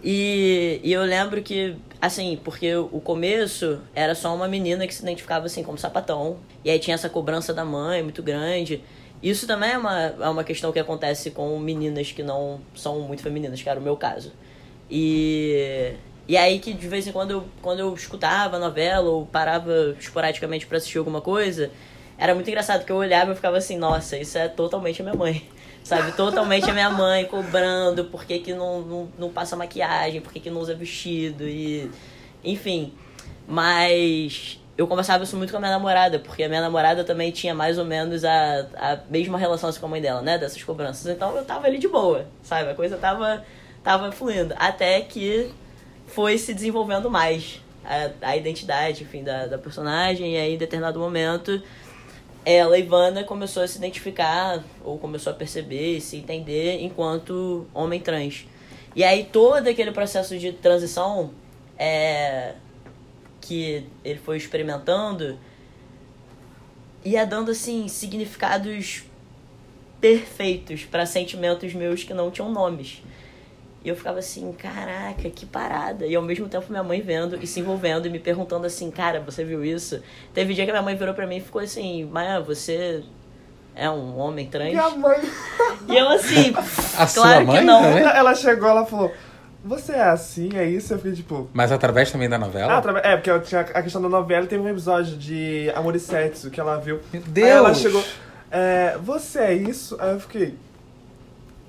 E, 0.09 0.81
e 0.85 0.93
eu 0.93 1.03
lembro 1.03 1.43
que, 1.43 1.75
assim, 2.01 2.39
porque 2.43 2.75
o 2.77 3.01
começo 3.01 3.81
era 3.95 4.15
só 4.15 4.35
uma 4.35 4.49
menina 4.49 4.87
que 4.87 4.95
se 4.95 5.03
identificava 5.03 5.47
assim 5.47 5.63
como 5.63 5.79
sapatão. 5.79 6.39
E 6.65 6.71
aí 6.71 6.79
tinha 6.79 6.95
essa 6.95 7.09
cobrança 7.09 7.53
da 7.55 7.65
mãe 7.65 8.03
muito 8.03 8.23
grande. 8.23 8.83
Isso 9.23 9.47
também 9.47 9.73
é 9.73 9.79
uma, 9.79 10.03
é 10.03 10.29
uma 10.29 10.45
questão 10.45 10.73
que 10.73 10.79
acontece 10.79 11.31
com 11.31 11.59
meninas 11.59 12.13
que 12.13 12.23
não 12.23 12.61
são 12.75 13.01
muito 13.01 13.23
femininas, 13.23 13.63
que 13.63 13.69
era 13.69 13.81
o 13.81 13.83
meu 13.83 13.97
caso. 13.97 14.33
E, 14.91 15.95
e 16.29 16.37
aí 16.37 16.59
que 16.59 16.73
de 16.73 16.87
vez 16.87 17.07
em 17.07 17.13
quando 17.13 17.31
eu, 17.31 17.45
quando 17.63 17.81
eu 17.81 17.95
escutava 17.95 18.57
a 18.57 18.59
novela 18.61 19.09
ou 19.09 19.27
parava 19.27 19.97
esporadicamente 19.99 20.67
para 20.67 20.79
assistir 20.79 20.99
alguma 20.99 21.21
coisa, 21.21 21.71
era 22.19 22.35
muito 22.35 22.49
engraçado, 22.49 22.81
porque 22.81 22.93
eu 22.93 22.97
olhava 22.97 23.33
e 23.33 23.35
ficava 23.35 23.57
assim, 23.57 23.77
nossa, 23.77 24.17
isso 24.17 24.39
é 24.39 24.49
totalmente 24.49 25.01
a 25.01 25.05
minha 25.05 25.17
mãe 25.17 25.43
sabe? 25.87 26.11
Totalmente 26.13 26.69
a 26.69 26.73
minha 26.73 26.91
mãe 26.91 27.25
cobrando 27.27 28.07
por 28.07 28.25
que, 28.25 28.41
que 28.41 28.53
não, 28.53 28.81
não, 28.81 29.09
não 29.17 29.31
passa 29.31 29.55
maquiagem, 29.55 30.21
por 30.21 30.33
que, 30.33 30.41
que 30.41 30.51
não 30.51 30.61
usa 30.61 30.75
vestido 30.75 31.45
e. 31.45 31.89
Enfim. 32.43 32.93
Mas 33.47 34.61
eu 34.77 34.89
conversava 34.89 35.23
isso 35.23 35.37
muito 35.37 35.53
com 35.53 35.59
a 35.59 35.61
minha 35.61 35.71
namorada, 35.71 36.19
porque 36.19 36.43
a 36.43 36.49
minha 36.49 36.61
namorada 36.61 37.05
também 37.05 37.31
tinha 37.31 37.55
mais 37.55 37.79
ou 37.79 37.85
menos 37.85 38.25
a, 38.25 38.67
a 38.77 38.99
mesma 39.09 39.39
relação 39.39 39.69
assim, 39.71 39.79
com 39.79 39.87
a 39.87 39.89
mãe 39.89 40.03
dela, 40.03 40.21
né? 40.23 40.37
Dessas 40.37 40.61
cobranças. 40.65 41.07
Então 41.07 41.37
eu 41.37 41.45
tava 41.45 41.69
ali 41.69 41.79
de 41.79 41.87
boa, 41.87 42.27
sabe? 42.43 42.71
A 42.71 42.75
coisa 42.75 42.97
tava, 42.97 43.45
tava 43.85 44.11
fluindo. 44.11 44.55
Até 44.59 45.01
que 45.03 45.55
foi 46.09 46.37
se 46.37 46.53
desenvolvendo 46.53 47.09
mais 47.09 47.63
a, 47.85 48.31
a 48.31 48.37
identidade, 48.37 49.05
enfim, 49.05 49.23
da, 49.23 49.47
da 49.47 49.57
personagem. 49.57 50.35
E 50.35 50.37
aí, 50.37 50.55
em 50.55 50.59
determinado 50.59 50.99
momento, 50.99 51.63
ela, 52.49 52.79
Ivana, 52.79 53.25
começou 53.25 53.65
a 53.65 53.67
se 53.67 53.77
identificar, 53.77 54.63
ou 54.85 54.97
começou 54.99 55.33
a 55.33 55.35
perceber 55.35 56.01
se 56.01 56.17
entender 56.17 56.81
enquanto 56.81 57.67
homem 57.75 57.99
trans. 57.99 58.47
E 58.95 59.03
aí 59.03 59.25
todo 59.25 59.67
aquele 59.67 59.91
processo 59.91 60.39
de 60.39 60.53
transição 60.53 61.33
é, 61.77 62.55
que 63.41 63.85
ele 64.05 64.21
foi 64.21 64.37
experimentando 64.37 65.37
ia 67.05 67.27
dando 67.27 67.51
assim 67.51 67.89
significados 67.89 69.03
perfeitos 70.01 70.85
para 70.85 71.05
sentimentos 71.05 71.75
meus 71.75 72.05
que 72.05 72.15
não 72.15 72.31
tinham 72.31 72.53
nomes. 72.53 73.03
E 73.87 73.89
eu 73.89 73.95
ficava 73.95 74.19
assim, 74.19 74.51
caraca, 74.51 75.31
que 75.31 75.47
parada. 75.47 76.05
E 76.07 76.17
ao 76.17 76.23
mesmo 76.23 76.49
tempo 76.49 76.67
minha 76.71 76.83
mãe 76.83 77.01
vendo 77.01 77.39
e 77.41 77.47
se 77.47 77.61
envolvendo 77.61 78.07
e 78.07 78.11
me 78.11 78.19
perguntando 78.19 78.67
assim, 78.67 78.91
cara, 78.91 79.21
você 79.21 79.45
viu 79.45 79.65
isso? 79.65 80.03
Teve 80.35 80.55
dia 80.55 80.65
que 80.67 80.73
minha 80.73 80.83
mãe 80.83 80.97
virou 80.97 81.15
pra 81.15 81.25
mim 81.25 81.37
e 81.37 81.41
ficou 81.41 81.63
assim, 81.63 82.05
Maia, 82.05 82.41
você 82.41 83.05
é 83.77 83.89
um 83.89 84.19
homem 84.19 84.49
trans? 84.49 84.71
Minha 84.71 84.91
mãe. 84.91 85.21
E 85.89 85.97
eu 85.97 86.09
assim, 86.09 86.53
A 86.99 87.07
claro 87.07 87.47
que 87.47 87.61
não. 87.61 87.81
Também? 87.81 88.03
Ela 88.03 88.35
chegou, 88.35 88.69
ela 88.69 88.85
falou. 88.85 89.15
Você 89.65 89.93
é 89.93 90.03
assim, 90.03 90.51
é 90.57 90.65
isso? 90.65 90.93
Eu 90.93 90.99
fiquei 90.99 91.13
tipo. 91.13 91.49
Mas 91.53 91.71
através 91.71 92.11
também 92.11 92.29
da 92.29 92.39
novela? 92.39 92.73
Ah, 92.73 92.79
através... 92.79 93.07
É, 93.07 93.15
porque 93.15 93.31
eu 93.31 93.41
tinha 93.41 93.61
a 93.61 93.83
questão 93.85 94.03
da 94.03 94.09
novela 94.09 94.49
teve 94.49 94.65
um 94.65 94.69
episódio 94.69 95.17
de 95.17 95.71
Amor 95.77 95.95
e 95.95 96.01
Sexo 96.01 96.51
que 96.51 96.59
ela 96.59 96.77
viu. 96.81 96.99
Meu 97.13 97.23
Deus! 97.23 97.47
Aí 97.47 97.53
ela 97.57 97.73
chegou. 97.73 98.05
É, 98.51 98.99
você 99.01 99.39
é 99.39 99.55
isso? 99.55 99.97
Aí 100.01 100.13
eu 100.13 100.19
fiquei. 100.19 100.57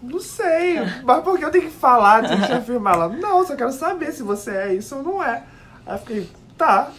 Não 0.02 0.20
sei, 0.20 0.78
mas 1.04 1.24
por 1.24 1.38
que 1.40 1.46
eu 1.46 1.50
tenho 1.52 1.66
que 1.66 1.72
falar, 1.72 2.28
tenho 2.28 2.46
que 2.46 2.52
afirmar? 2.54 2.94
Ela, 2.94 3.10
não, 3.10 3.46
só 3.46 3.56
quero 3.56 3.72
saber 3.72 4.12
se 4.12 4.22
você 4.24 4.52
é 4.52 4.74
isso 4.76 4.96
ou 4.96 5.04
não 5.04 5.24
é. 5.24 5.44
Aí 5.86 5.96
eu 5.96 6.00
fiquei, 6.00 6.30
tá. 6.58 6.92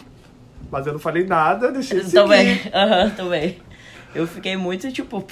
Mas 0.69 0.85
eu 0.85 0.93
não 0.93 0.99
falei 0.99 1.25
nada, 1.25 1.71
deixei 1.71 2.01
de 2.03 2.11
Também, 2.11 2.57
seguir. 2.57 2.75
aham, 2.75 3.09
também. 3.11 3.59
Eu 4.13 4.27
fiquei 4.27 4.57
muito 4.57 4.91
tipo. 4.91 5.25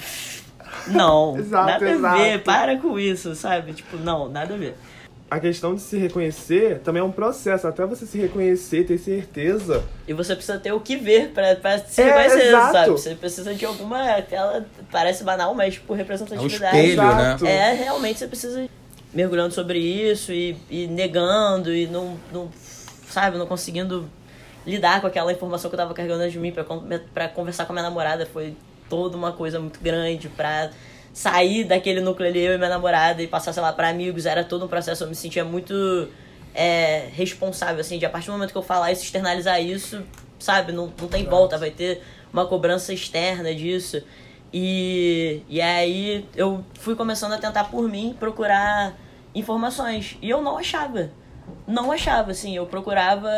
Não, 0.88 1.36
Exato, 1.38 1.66
nada 1.66 1.86
a 1.86 2.16
ver, 2.18 2.32
exato. 2.34 2.44
para 2.46 2.78
com 2.78 2.98
isso, 2.98 3.36
sabe? 3.36 3.74
Tipo, 3.74 3.98
não, 3.98 4.30
nada 4.30 4.54
a 4.54 4.58
ver. 4.58 4.76
A 5.30 5.40
questão 5.42 5.76
de 5.76 5.82
se 5.82 5.98
reconhecer 5.98 6.80
também 6.80 7.02
é 7.02 7.04
um 7.04 7.12
processo. 7.12 7.68
Até 7.68 7.86
você 7.86 8.06
se 8.06 8.18
reconhecer, 8.18 8.86
ter 8.86 8.98
certeza. 8.98 9.84
E 10.08 10.14
você 10.14 10.34
precisa 10.34 10.58
ter 10.58 10.72
o 10.72 10.80
que 10.80 10.96
ver 10.96 11.32
pra, 11.32 11.54
pra 11.58 11.80
se 11.80 12.02
É, 12.02 12.06
reconhecer, 12.06 12.48
exato. 12.48 12.72
sabe? 12.74 12.90
Você 12.92 13.16
precisa 13.16 13.54
de 13.54 13.66
alguma. 13.66 14.16
Aquela. 14.16 14.66
Parece 14.90 15.26
banal, 15.26 15.54
mas 15.54 15.74
tipo, 15.74 15.94
representatividade. 15.94 16.78
É 16.78 16.80
um 16.80 16.84
espelho, 16.86 17.02
né? 17.04 17.24
Exato. 17.26 17.46
É, 17.46 17.74
realmente 17.74 18.20
você 18.20 18.28
precisa 18.28 18.62
ir 18.62 18.70
mergulhando 19.14 19.54
sobre 19.54 19.80
isso 19.80 20.32
e, 20.32 20.56
e 20.70 20.88
negando 20.88 21.74
e 21.74 21.88
não, 21.88 22.18
não, 22.32 22.50
sabe, 23.10 23.38
não 23.38 23.48
conseguindo 23.48 24.08
lidar 24.66 25.02
com 25.02 25.08
aquela 25.08 25.32
informação 25.32 25.70
que 25.70 25.76
eu 25.76 25.80
tava 25.80 25.94
carregando 25.94 26.30
de 26.30 26.38
mim 26.40 26.52
pra, 26.52 26.66
pra 27.14 27.28
conversar 27.28 27.66
com 27.66 27.74
a 27.74 27.76
minha 27.76 27.84
namorada. 27.84 28.26
Foi 28.26 28.56
toda 28.90 29.18
uma 29.18 29.34
coisa 29.34 29.60
muito 29.60 29.80
grande 29.82 30.30
pra 30.30 30.70
sair 31.18 31.64
daquele 31.64 32.00
núcleo 32.00 32.30
ali, 32.30 32.40
eu 32.40 32.54
e 32.54 32.58
minha 32.60 32.70
namorada, 32.70 33.24
e 33.24 33.28
passar, 33.28 33.52
sei 33.52 33.64
lá, 33.64 33.74
pra 33.74 33.90
amigos. 33.90 34.28
Era 34.28 34.44
todo 34.44 34.66
um 34.66 34.68
processo, 34.68 35.04
eu 35.04 35.08
me 35.08 35.16
sentia 35.16 35.44
muito 35.44 36.08
é, 36.54 37.10
responsável, 37.12 37.82
assim, 37.82 37.98
de 37.98 38.06
a 38.06 38.10
partir 38.10 38.28
do 38.28 38.34
momento 38.34 38.52
que 38.52 38.58
eu 38.58 38.62
falar 38.62 38.92
isso, 38.92 39.02
externalizar 39.02 39.60
isso, 39.60 40.04
sabe, 40.38 40.72
não, 40.72 40.94
não 41.02 41.08
tem 41.08 41.26
volta, 41.26 41.58
vai 41.58 41.72
ter 41.72 42.04
uma 42.32 42.46
cobrança 42.46 42.94
externa 42.94 43.52
disso. 43.56 44.00
E, 44.54 45.42
e 45.50 45.60
aí 45.60 46.24
eu 46.36 46.64
fui 46.76 46.96
começando 46.96 47.34
a 47.34 47.40
tentar 47.40 47.64
por 47.64 47.90
mim 47.90 48.16
procurar 48.20 48.94
informações. 49.34 50.20
E 50.22 50.30
eu 50.30 50.40
não 50.44 50.56
achava. 50.56 51.10
Não 51.66 51.92
achava, 51.92 52.30
assim. 52.30 52.56
Eu 52.56 52.68
procurava, 52.68 53.32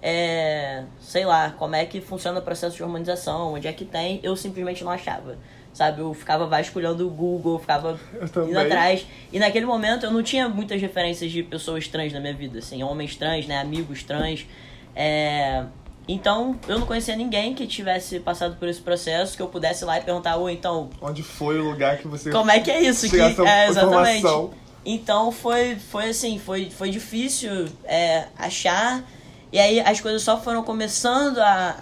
é, 0.00 0.84
sei 1.00 1.24
lá, 1.24 1.50
como 1.58 1.74
é 1.74 1.84
que 1.84 2.00
funciona 2.00 2.38
o 2.38 2.42
processo 2.42 2.76
de 2.76 2.84
harmonização, 2.84 3.54
onde 3.54 3.66
é 3.66 3.72
que 3.72 3.84
tem. 3.84 4.20
Eu 4.22 4.36
simplesmente 4.36 4.84
não 4.84 4.92
achava. 4.92 5.36
Sabe, 5.74 6.00
eu 6.00 6.14
ficava 6.14 6.46
vasculhando 6.46 7.04
o 7.04 7.10
Google, 7.10 7.58
ficava 7.58 7.98
indo 8.48 8.58
atrás. 8.58 9.04
E 9.32 9.40
naquele 9.40 9.66
momento 9.66 10.06
eu 10.06 10.12
não 10.12 10.22
tinha 10.22 10.48
muitas 10.48 10.80
referências 10.80 11.32
de 11.32 11.42
pessoas 11.42 11.88
trans 11.88 12.12
na 12.12 12.20
minha 12.20 12.32
vida, 12.32 12.60
assim, 12.60 12.82
homens 12.84 13.16
trans, 13.16 13.46
né, 13.46 13.60
amigos 13.60 14.04
trans. 14.04 14.46
É... 14.94 15.64
Então 16.06 16.56
eu 16.68 16.78
não 16.78 16.86
conhecia 16.86 17.16
ninguém 17.16 17.54
que 17.54 17.66
tivesse 17.66 18.20
passado 18.20 18.56
por 18.56 18.68
esse 18.68 18.80
processo, 18.80 19.36
que 19.36 19.42
eu 19.42 19.48
pudesse 19.48 19.82
ir 19.82 19.86
lá 19.86 19.98
e 19.98 20.02
perguntar, 20.02 20.36
ô, 20.36 20.48
então, 20.48 20.90
Onde 21.02 21.24
foi 21.24 21.58
o 21.58 21.64
lugar 21.64 21.98
que 21.98 22.06
você. 22.06 22.30
como 22.30 22.52
é 22.52 22.60
que 22.60 22.70
é 22.70 22.80
isso? 22.80 23.10
Que... 23.10 23.18
É, 23.18 23.68
exatamente. 23.68 24.18
informação? 24.18 24.50
Então 24.84 25.32
foi, 25.32 25.76
foi 25.76 26.10
assim, 26.10 26.38
foi, 26.38 26.70
foi 26.70 26.90
difícil 26.90 27.66
é, 27.84 28.26
achar. 28.38 29.02
E 29.50 29.58
aí 29.58 29.80
as 29.80 30.00
coisas 30.00 30.22
só 30.22 30.40
foram 30.40 30.62
começando 30.62 31.38
a, 31.38 31.76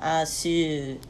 a, 0.00 0.20
a 0.20 0.26
se. 0.26 1.00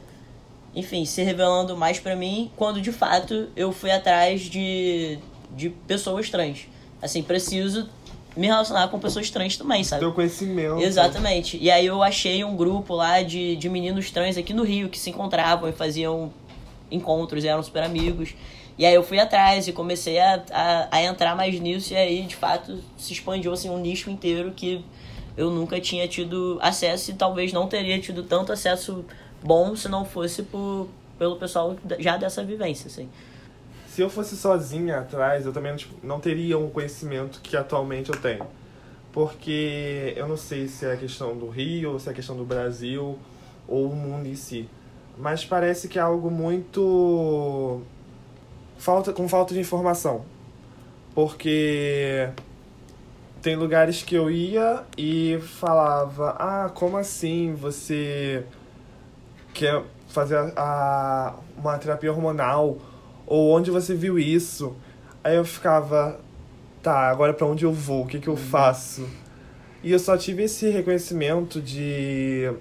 Enfim, 0.75 1.05
se 1.05 1.23
revelando 1.23 1.77
mais 1.77 1.99
pra 1.99 2.15
mim 2.15 2.51
quando 2.55 2.81
de 2.81 2.91
fato 2.91 3.47
eu 3.55 3.71
fui 3.71 3.89
atrás 3.89 4.41
de, 4.41 5.17
de 5.55 5.69
pessoas 5.69 6.29
trans. 6.29 6.67
Assim, 7.01 7.23
preciso 7.23 7.89
me 8.35 8.47
relacionar 8.47 8.89
com 8.89 8.99
pessoas 8.99 9.29
trans 9.29 9.55
também, 9.55 9.83
sabe? 9.83 10.01
Teu 10.01 10.11
conhecimento. 10.11 10.81
Exatamente. 10.81 11.57
E 11.57 11.71
aí 11.71 11.85
eu 11.85 12.03
achei 12.03 12.43
um 12.43 12.55
grupo 12.55 12.93
lá 12.93 13.21
de, 13.21 13.55
de 13.55 13.69
meninos 13.69 14.11
trans 14.11 14.37
aqui 14.37 14.53
no 14.53 14.63
Rio 14.63 14.89
que 14.89 14.99
se 14.99 15.09
encontravam 15.09 15.69
e 15.69 15.71
faziam 15.71 16.33
encontros 16.91 17.43
e 17.43 17.47
eram 17.47 17.63
super 17.63 17.83
amigos. 17.83 18.35
E 18.77 18.85
aí 18.85 18.93
eu 18.93 19.03
fui 19.03 19.19
atrás 19.19 19.67
e 19.69 19.71
comecei 19.71 20.19
a, 20.19 20.43
a, 20.51 20.97
a 20.97 21.03
entrar 21.03 21.33
mais 21.35 21.57
nisso 21.59 21.93
e 21.93 21.95
aí, 21.95 22.23
de 22.23 22.35
fato, 22.35 22.77
se 22.97 23.13
expandiu 23.13 23.53
assim, 23.53 23.69
um 23.69 23.79
nicho 23.79 24.09
inteiro 24.09 24.51
que 24.51 24.83
eu 25.37 25.49
nunca 25.49 25.79
tinha 25.79 26.05
tido 26.07 26.57
acesso 26.61 27.11
e 27.11 27.13
talvez 27.13 27.53
não 27.53 27.67
teria 27.67 27.99
tido 27.99 28.23
tanto 28.23 28.51
acesso 28.51 29.05
bom 29.45 29.75
se 29.75 29.87
não 29.87 30.03
fosse 30.03 30.43
por, 30.43 30.89
pelo 31.19 31.37
pessoal 31.37 31.75
já 31.99 32.17
dessa 32.17 32.43
vivência, 32.43 32.87
assim. 32.87 33.09
Se 33.87 34.01
eu 34.01 34.09
fosse 34.09 34.35
sozinha 34.35 34.99
atrás, 34.99 35.45
eu 35.45 35.53
também 35.53 35.75
tipo, 35.75 35.95
não 36.05 36.19
teria 36.19 36.57
um 36.57 36.69
conhecimento 36.69 37.39
que 37.41 37.55
atualmente 37.55 38.09
eu 38.09 38.19
tenho. 38.19 38.45
Porque 39.13 40.13
eu 40.17 40.27
não 40.27 40.35
sei 40.35 40.67
se 40.67 40.85
é 40.85 40.93
a 40.93 40.97
questão 40.97 41.37
do 41.37 41.47
Rio, 41.47 41.97
se 41.99 42.09
é 42.09 42.11
a 42.11 42.15
questão 42.15 42.35
do 42.35 42.43
Brasil, 42.43 43.17
ou 43.65 43.89
o 43.89 43.95
mundo 43.95 44.27
em 44.27 44.35
si. 44.35 44.67
Mas 45.17 45.45
parece 45.45 45.87
que 45.87 45.97
é 45.97 46.01
algo 46.01 46.29
muito. 46.29 47.81
Falta, 48.77 49.13
com 49.13 49.29
falta 49.29 49.53
de 49.53 49.61
informação. 49.61 50.25
Porque 51.13 52.27
tem 53.41 53.55
lugares 53.55 54.03
que 54.03 54.15
eu 54.15 54.29
ia 54.29 54.83
e 54.97 55.39
falava: 55.41 56.35
Ah, 56.37 56.69
como 56.75 56.97
assim 56.97 57.53
você 57.53 58.43
quer 59.55 59.81
fazer 60.07 60.35
a, 60.37 60.51
a- 60.55 61.33
uma 61.57 61.77
terapia 61.77 62.11
hormonal? 62.11 62.77
Ou 63.25 63.51
onde 63.55 63.71
você 63.71 63.95
viu 63.95 64.19
isso? 64.19 64.75
Aí 65.23 65.35
eu 65.35 65.43
ficava: 65.45 66.19
Tá, 66.83 67.09
agora 67.09 67.33
pra 67.33 67.47
onde 67.47 67.65
eu 67.65 67.73
vou? 67.73 68.03
O 68.03 68.07
que, 68.07 68.19
que 68.19 68.27
eu 68.27 68.37
faço? 68.37 69.07
E 69.81 69.91
eu 69.91 69.99
só 69.99 70.15
tive 70.17 70.43
esse 70.43 70.69
reconhecimento 70.69 71.59
de. 71.61 72.51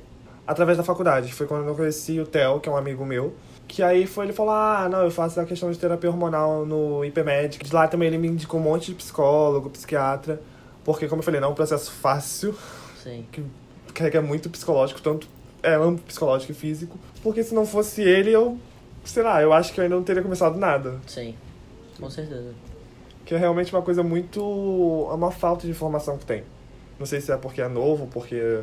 através 0.46 0.78
da 0.78 0.84
faculdade. 0.84 1.32
Foi 1.32 1.46
quando 1.46 1.66
eu 1.68 1.74
conheci 1.74 2.18
o 2.20 2.26
Theo, 2.26 2.60
que 2.60 2.68
é 2.68 2.72
um 2.72 2.76
amigo 2.76 3.04
meu. 3.04 3.34
Que 3.68 3.82
aí 3.82 4.06
foi 4.06 4.26
ele 4.26 4.32
falou: 4.32 4.52
Ah, 4.54 4.88
não, 4.90 5.00
eu 5.02 5.10
faço 5.10 5.38
a 5.40 5.44
questão 5.44 5.70
de 5.70 5.78
terapia 5.78 6.08
hormonal 6.10 6.64
no 6.64 7.04
IPMED. 7.04 7.58
De 7.58 7.74
lá 7.74 7.86
também 7.88 8.08
ele 8.08 8.18
me 8.18 8.28
indicou 8.28 8.58
um 8.60 8.62
monte 8.62 8.86
de 8.86 8.94
psicólogo, 8.94 9.68
psiquiatra. 9.70 10.40
Porque, 10.84 11.08
como 11.08 11.20
eu 11.20 11.24
falei, 11.24 11.40
não 11.40 11.48
é 11.48 11.50
um 11.50 11.54
processo 11.54 11.90
fácil, 11.90 12.54
Sim. 13.02 13.24
que 13.32 13.42
carrega 13.94 14.20
muito 14.20 14.50
psicológico, 14.50 15.00
tanto 15.00 15.26
é 15.64 15.74
âmbito 15.74 16.06
psicológico 16.06 16.52
e 16.52 16.54
físico. 16.54 16.98
Porque 17.22 17.42
se 17.42 17.54
não 17.54 17.66
fosse 17.66 18.02
ele, 18.02 18.30
eu. 18.30 18.58
sei 19.04 19.22
lá, 19.22 19.42
eu 19.42 19.52
acho 19.52 19.72
que 19.72 19.80
eu 19.80 19.84
ainda 19.84 19.96
não 19.96 20.02
teria 20.02 20.22
começado 20.22 20.58
nada. 20.58 21.00
Sim. 21.06 21.34
Com 21.98 22.10
certeza. 22.10 22.52
Que 23.24 23.34
é 23.34 23.38
realmente 23.38 23.72
uma 23.74 23.82
coisa 23.82 24.02
muito. 24.02 25.08
é 25.10 25.14
uma 25.14 25.30
falta 25.30 25.64
de 25.64 25.70
informação 25.70 26.18
que 26.18 26.26
tem. 26.26 26.44
Não 26.98 27.06
sei 27.06 27.20
se 27.20 27.32
é 27.32 27.36
porque 27.36 27.60
é 27.60 27.68
novo, 27.68 28.06
porque 28.06 28.60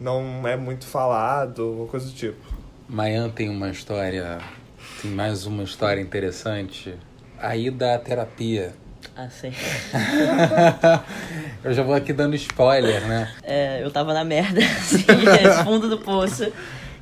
não 0.00 0.46
é 0.46 0.56
muito 0.56 0.86
falado, 0.86 1.80
ou 1.80 1.86
coisa 1.88 2.06
do 2.06 2.12
tipo. 2.12 2.54
Mayan 2.88 3.30
tem 3.30 3.48
uma 3.48 3.70
história, 3.70 4.38
tem 5.02 5.10
mais 5.10 5.46
uma 5.46 5.62
história 5.62 6.00
interessante. 6.00 6.94
A 7.38 7.56
ida 7.56 7.94
à 7.94 7.98
terapia. 7.98 8.74
Ah, 9.16 9.28
sim. 9.28 9.52
Eu 11.64 11.72
já 11.72 11.82
vou 11.82 11.94
aqui 11.94 12.12
dando 12.12 12.36
spoiler, 12.36 13.06
né? 13.06 13.32
É, 13.42 13.82
eu 13.82 13.90
tava 13.90 14.12
na 14.12 14.22
merda, 14.22 14.60
assim, 14.76 15.02
fundo 15.64 15.88
do 15.88 15.96
poço. 15.96 16.52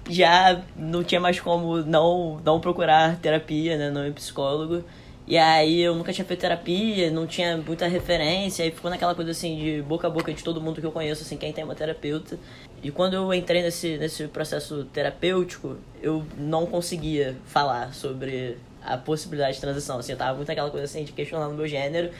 Já 0.09 0.62
não 0.77 1.03
tinha 1.03 1.21
mais 1.21 1.41
como 1.41 1.79
não, 1.79 2.41
não 2.45 2.61
procurar 2.61 3.17
terapia, 3.17 3.77
né? 3.77 3.91
Não 3.91 4.07
ir 4.07 4.12
psicólogo. 4.12 4.85
E 5.27 5.37
aí 5.37 5.81
eu 5.81 5.95
nunca 5.95 6.12
tinha 6.12 6.25
feito 6.25 6.41
terapia, 6.41 7.11
não 7.11 7.27
tinha 7.27 7.57
muita 7.57 7.87
referência, 7.87 8.65
aí 8.65 8.71
ficou 8.71 8.91
naquela 8.91 9.15
coisa 9.15 9.31
assim 9.31 9.57
de 9.57 9.83
boca 9.83 10.07
a 10.07 10.11
boca 10.11 10.33
de 10.33 10.43
todo 10.43 10.61
mundo 10.61 10.81
que 10.81 10.87
eu 10.87 10.93
conheço, 10.93 11.23
assim, 11.23 11.37
quem 11.37 11.53
tem 11.53 11.65
uma 11.65 11.75
terapeuta. 11.75 12.38
E 12.83 12.91
quando 12.91 13.15
eu 13.15 13.33
entrei 13.33 13.62
nesse, 13.62 13.97
nesse 13.97 14.27
processo 14.27 14.85
terapêutico, 14.93 15.77
eu 16.03 16.25
não 16.37 16.67
conseguia 16.67 17.37
falar 17.47 17.95
sobre 17.95 18.59
a 18.85 18.97
possibilidade 18.97 19.55
de 19.55 19.61
transição. 19.61 19.99
Assim, 19.99 20.12
eu 20.12 20.18
tava 20.18 20.35
muito 20.37 20.49
naquela 20.49 20.71
coisa 20.71 20.85
assim 20.85 21.05
de 21.05 21.12
questionando 21.12 21.53
o 21.53 21.55
meu 21.55 21.66
gênero. 21.66 22.11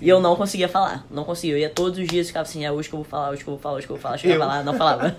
E 0.00 0.08
eu 0.08 0.20
não 0.20 0.34
conseguia 0.34 0.68
falar, 0.68 1.06
não 1.10 1.24
conseguia. 1.24 1.54
Eu 1.54 1.58
ia 1.58 1.70
todos 1.70 1.98
os 1.98 2.08
dias 2.08 2.26
ficava 2.26 2.42
assim, 2.42 2.64
é 2.64 2.72
hoje 2.72 2.88
que 2.88 2.94
eu 2.94 2.98
vou 2.98 3.08
falar, 3.08 3.30
hoje 3.30 3.44
que 3.44 3.48
eu 3.48 3.54
vou 3.54 3.60
falar, 3.60 3.76
hoje 3.76 3.86
que 3.86 3.92
eu 3.92 3.96
vou 3.96 4.02
falar, 4.02 4.18
chegava 4.18 4.42
Eu. 4.42 4.48
lá, 4.48 4.62
não 4.62 4.74
falava. 4.74 5.14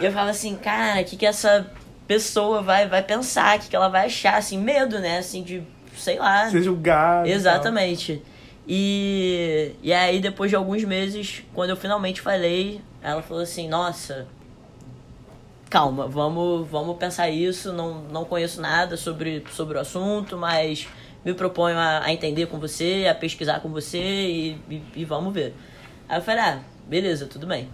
E 0.00 0.04
eu 0.04 0.10
ficava 0.10 0.30
assim, 0.30 0.54
cara, 0.54 1.00
o 1.00 1.04
que, 1.04 1.16
que 1.16 1.26
essa 1.26 1.66
pessoa 2.06 2.62
vai, 2.62 2.86
vai 2.86 3.02
pensar, 3.02 3.56
o 3.56 3.60
que, 3.60 3.68
que 3.68 3.76
ela 3.76 3.88
vai 3.88 4.06
achar, 4.06 4.36
assim, 4.36 4.58
medo, 4.58 5.00
né? 5.00 5.18
Assim, 5.18 5.42
de, 5.42 5.62
sei 5.96 6.18
lá. 6.18 6.48
Ser 6.48 6.62
julgado. 6.62 7.28
Exatamente. 7.28 8.22
E, 8.66 9.72
e 9.82 9.92
aí, 9.92 10.20
depois 10.20 10.50
de 10.50 10.56
alguns 10.56 10.84
meses, 10.84 11.42
quando 11.52 11.70
eu 11.70 11.76
finalmente 11.76 12.20
falei, 12.20 12.80
ela 13.02 13.20
falou 13.20 13.42
assim: 13.42 13.68
Nossa, 13.68 14.26
calma, 15.72 16.06
vamos, 16.06 16.68
vamos 16.68 16.98
pensar 16.98 17.30
isso. 17.30 17.72
Não, 17.72 18.02
não 18.02 18.26
conheço 18.26 18.60
nada 18.60 18.94
sobre, 18.94 19.42
sobre 19.50 19.78
o 19.78 19.80
assunto, 19.80 20.36
mas 20.36 20.86
me 21.24 21.32
proponho 21.32 21.78
a, 21.78 22.04
a 22.04 22.12
entender 22.12 22.44
com 22.46 22.58
você, 22.58 23.06
a 23.10 23.14
pesquisar 23.14 23.60
com 23.60 23.70
você 23.70 23.98
e, 23.98 24.58
e, 24.68 24.82
e 24.96 25.04
vamos 25.06 25.32
ver. 25.32 25.54
Aí 26.06 26.18
eu 26.18 26.22
falei: 26.22 26.42
Ah, 26.42 26.60
beleza, 26.86 27.26
tudo 27.26 27.46
bem. 27.46 27.70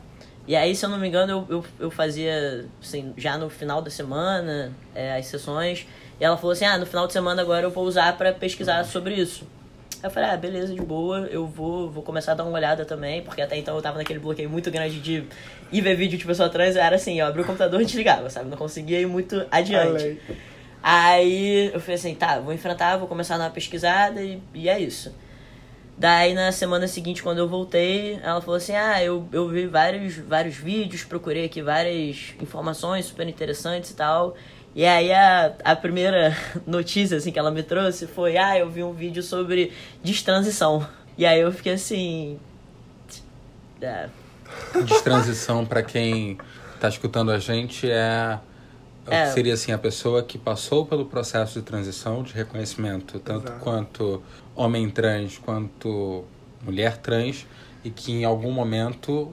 E 0.46 0.54
aí, 0.54 0.76
se 0.76 0.86
eu 0.86 0.88
não 0.88 0.98
me 0.98 1.08
engano, 1.08 1.44
eu, 1.50 1.56
eu, 1.56 1.64
eu 1.80 1.90
fazia, 1.90 2.66
assim, 2.80 3.12
já 3.16 3.36
no 3.36 3.50
final 3.50 3.82
da 3.82 3.90
semana, 3.90 4.72
é, 4.94 5.18
as 5.18 5.26
sessões. 5.26 5.84
E 6.20 6.24
ela 6.24 6.36
falou 6.36 6.52
assim, 6.52 6.64
ah, 6.64 6.78
no 6.78 6.86
final 6.86 7.06
de 7.06 7.12
semana 7.12 7.42
agora 7.42 7.66
eu 7.66 7.70
vou 7.70 7.84
usar 7.84 8.16
pra 8.16 8.32
pesquisar 8.32 8.82
sobre 8.84 9.14
isso. 9.14 9.46
Aí 10.02 10.08
eu 10.08 10.10
falei, 10.10 10.30
ah, 10.30 10.36
beleza, 10.36 10.72
de 10.72 10.80
boa, 10.80 11.20
eu 11.30 11.46
vou, 11.46 11.90
vou 11.90 12.02
começar 12.02 12.32
a 12.32 12.34
dar 12.36 12.44
uma 12.44 12.52
olhada 12.52 12.84
também, 12.84 13.22
porque 13.22 13.42
até 13.42 13.56
então 13.56 13.74
eu 13.74 13.82
tava 13.82 13.98
naquele 13.98 14.20
bloqueio 14.20 14.48
muito 14.48 14.70
grande 14.70 15.00
de 15.00 15.24
ir 15.72 15.80
ver 15.80 15.96
vídeo 15.96 16.16
de 16.16 16.24
pessoa 16.24 16.48
trans, 16.48 16.76
era 16.76 16.96
assim, 16.96 17.18
eu 17.18 17.26
abri 17.26 17.42
o 17.42 17.44
computador 17.44 17.80
e 17.80 17.84
desligava, 17.84 18.30
sabe? 18.30 18.48
Não 18.48 18.56
conseguia 18.56 19.00
ir 19.00 19.06
muito 19.06 19.44
adiante. 19.50 20.04
Além. 20.04 20.18
Aí 20.80 21.72
eu 21.74 21.80
falei 21.80 21.96
assim, 21.96 22.14
tá, 22.14 22.38
vou 22.38 22.52
enfrentar, 22.52 22.96
vou 22.96 23.08
começar 23.08 23.34
a 23.34 23.38
dar 23.38 23.44
uma 23.44 23.50
pesquisada 23.50 24.22
e, 24.22 24.40
e 24.54 24.68
é 24.68 24.78
isso. 24.78 25.12
Daí 25.98 26.32
na 26.32 26.52
semana 26.52 26.86
seguinte, 26.86 27.24
quando 27.24 27.38
eu 27.38 27.48
voltei, 27.48 28.20
ela 28.22 28.40
falou 28.40 28.54
assim: 28.54 28.72
Ah, 28.72 29.02
eu, 29.02 29.28
eu 29.32 29.48
vi 29.48 29.66
vários, 29.66 30.16
vários 30.16 30.54
vídeos, 30.54 31.02
procurei 31.02 31.46
aqui 31.46 31.60
várias 31.60 32.34
informações 32.40 33.06
super 33.06 33.26
interessantes 33.26 33.90
e 33.90 33.96
tal. 33.96 34.36
E 34.78 34.86
aí 34.86 35.12
a, 35.12 35.56
a 35.64 35.74
primeira 35.74 36.36
notícia 36.64 37.16
assim, 37.16 37.32
que 37.32 37.38
ela 37.38 37.50
me 37.50 37.64
trouxe 37.64 38.06
foi: 38.06 38.36
Ah, 38.36 38.56
eu 38.56 38.70
vi 38.70 38.84
um 38.84 38.92
vídeo 38.92 39.24
sobre 39.24 39.72
destransição. 40.04 40.86
E 41.18 41.26
aí 41.26 41.40
eu 41.40 41.50
fiquei 41.50 41.72
assim. 41.72 42.38
É, 43.82 44.08
Destransição, 44.84 45.66
para 45.66 45.82
quem 45.82 46.38
tá 46.78 46.88
escutando 46.88 47.32
a 47.32 47.40
gente, 47.40 47.90
é. 47.90 48.38
É. 49.10 49.26
Seria 49.32 49.54
assim, 49.54 49.72
a 49.72 49.78
pessoa 49.78 50.22
que 50.22 50.38
passou 50.38 50.86
pelo 50.86 51.06
processo 51.06 51.58
de 51.58 51.64
transição, 51.64 52.22
de 52.22 52.34
reconhecimento, 52.34 53.18
tanto 53.18 53.48
Exato. 53.48 53.64
quanto 53.64 54.22
homem 54.54 54.88
trans, 54.90 55.38
quanto 55.38 56.24
mulher 56.62 56.98
trans, 56.98 57.46
e 57.82 57.90
que 57.90 58.12
em 58.12 58.24
algum 58.24 58.52
momento 58.52 59.32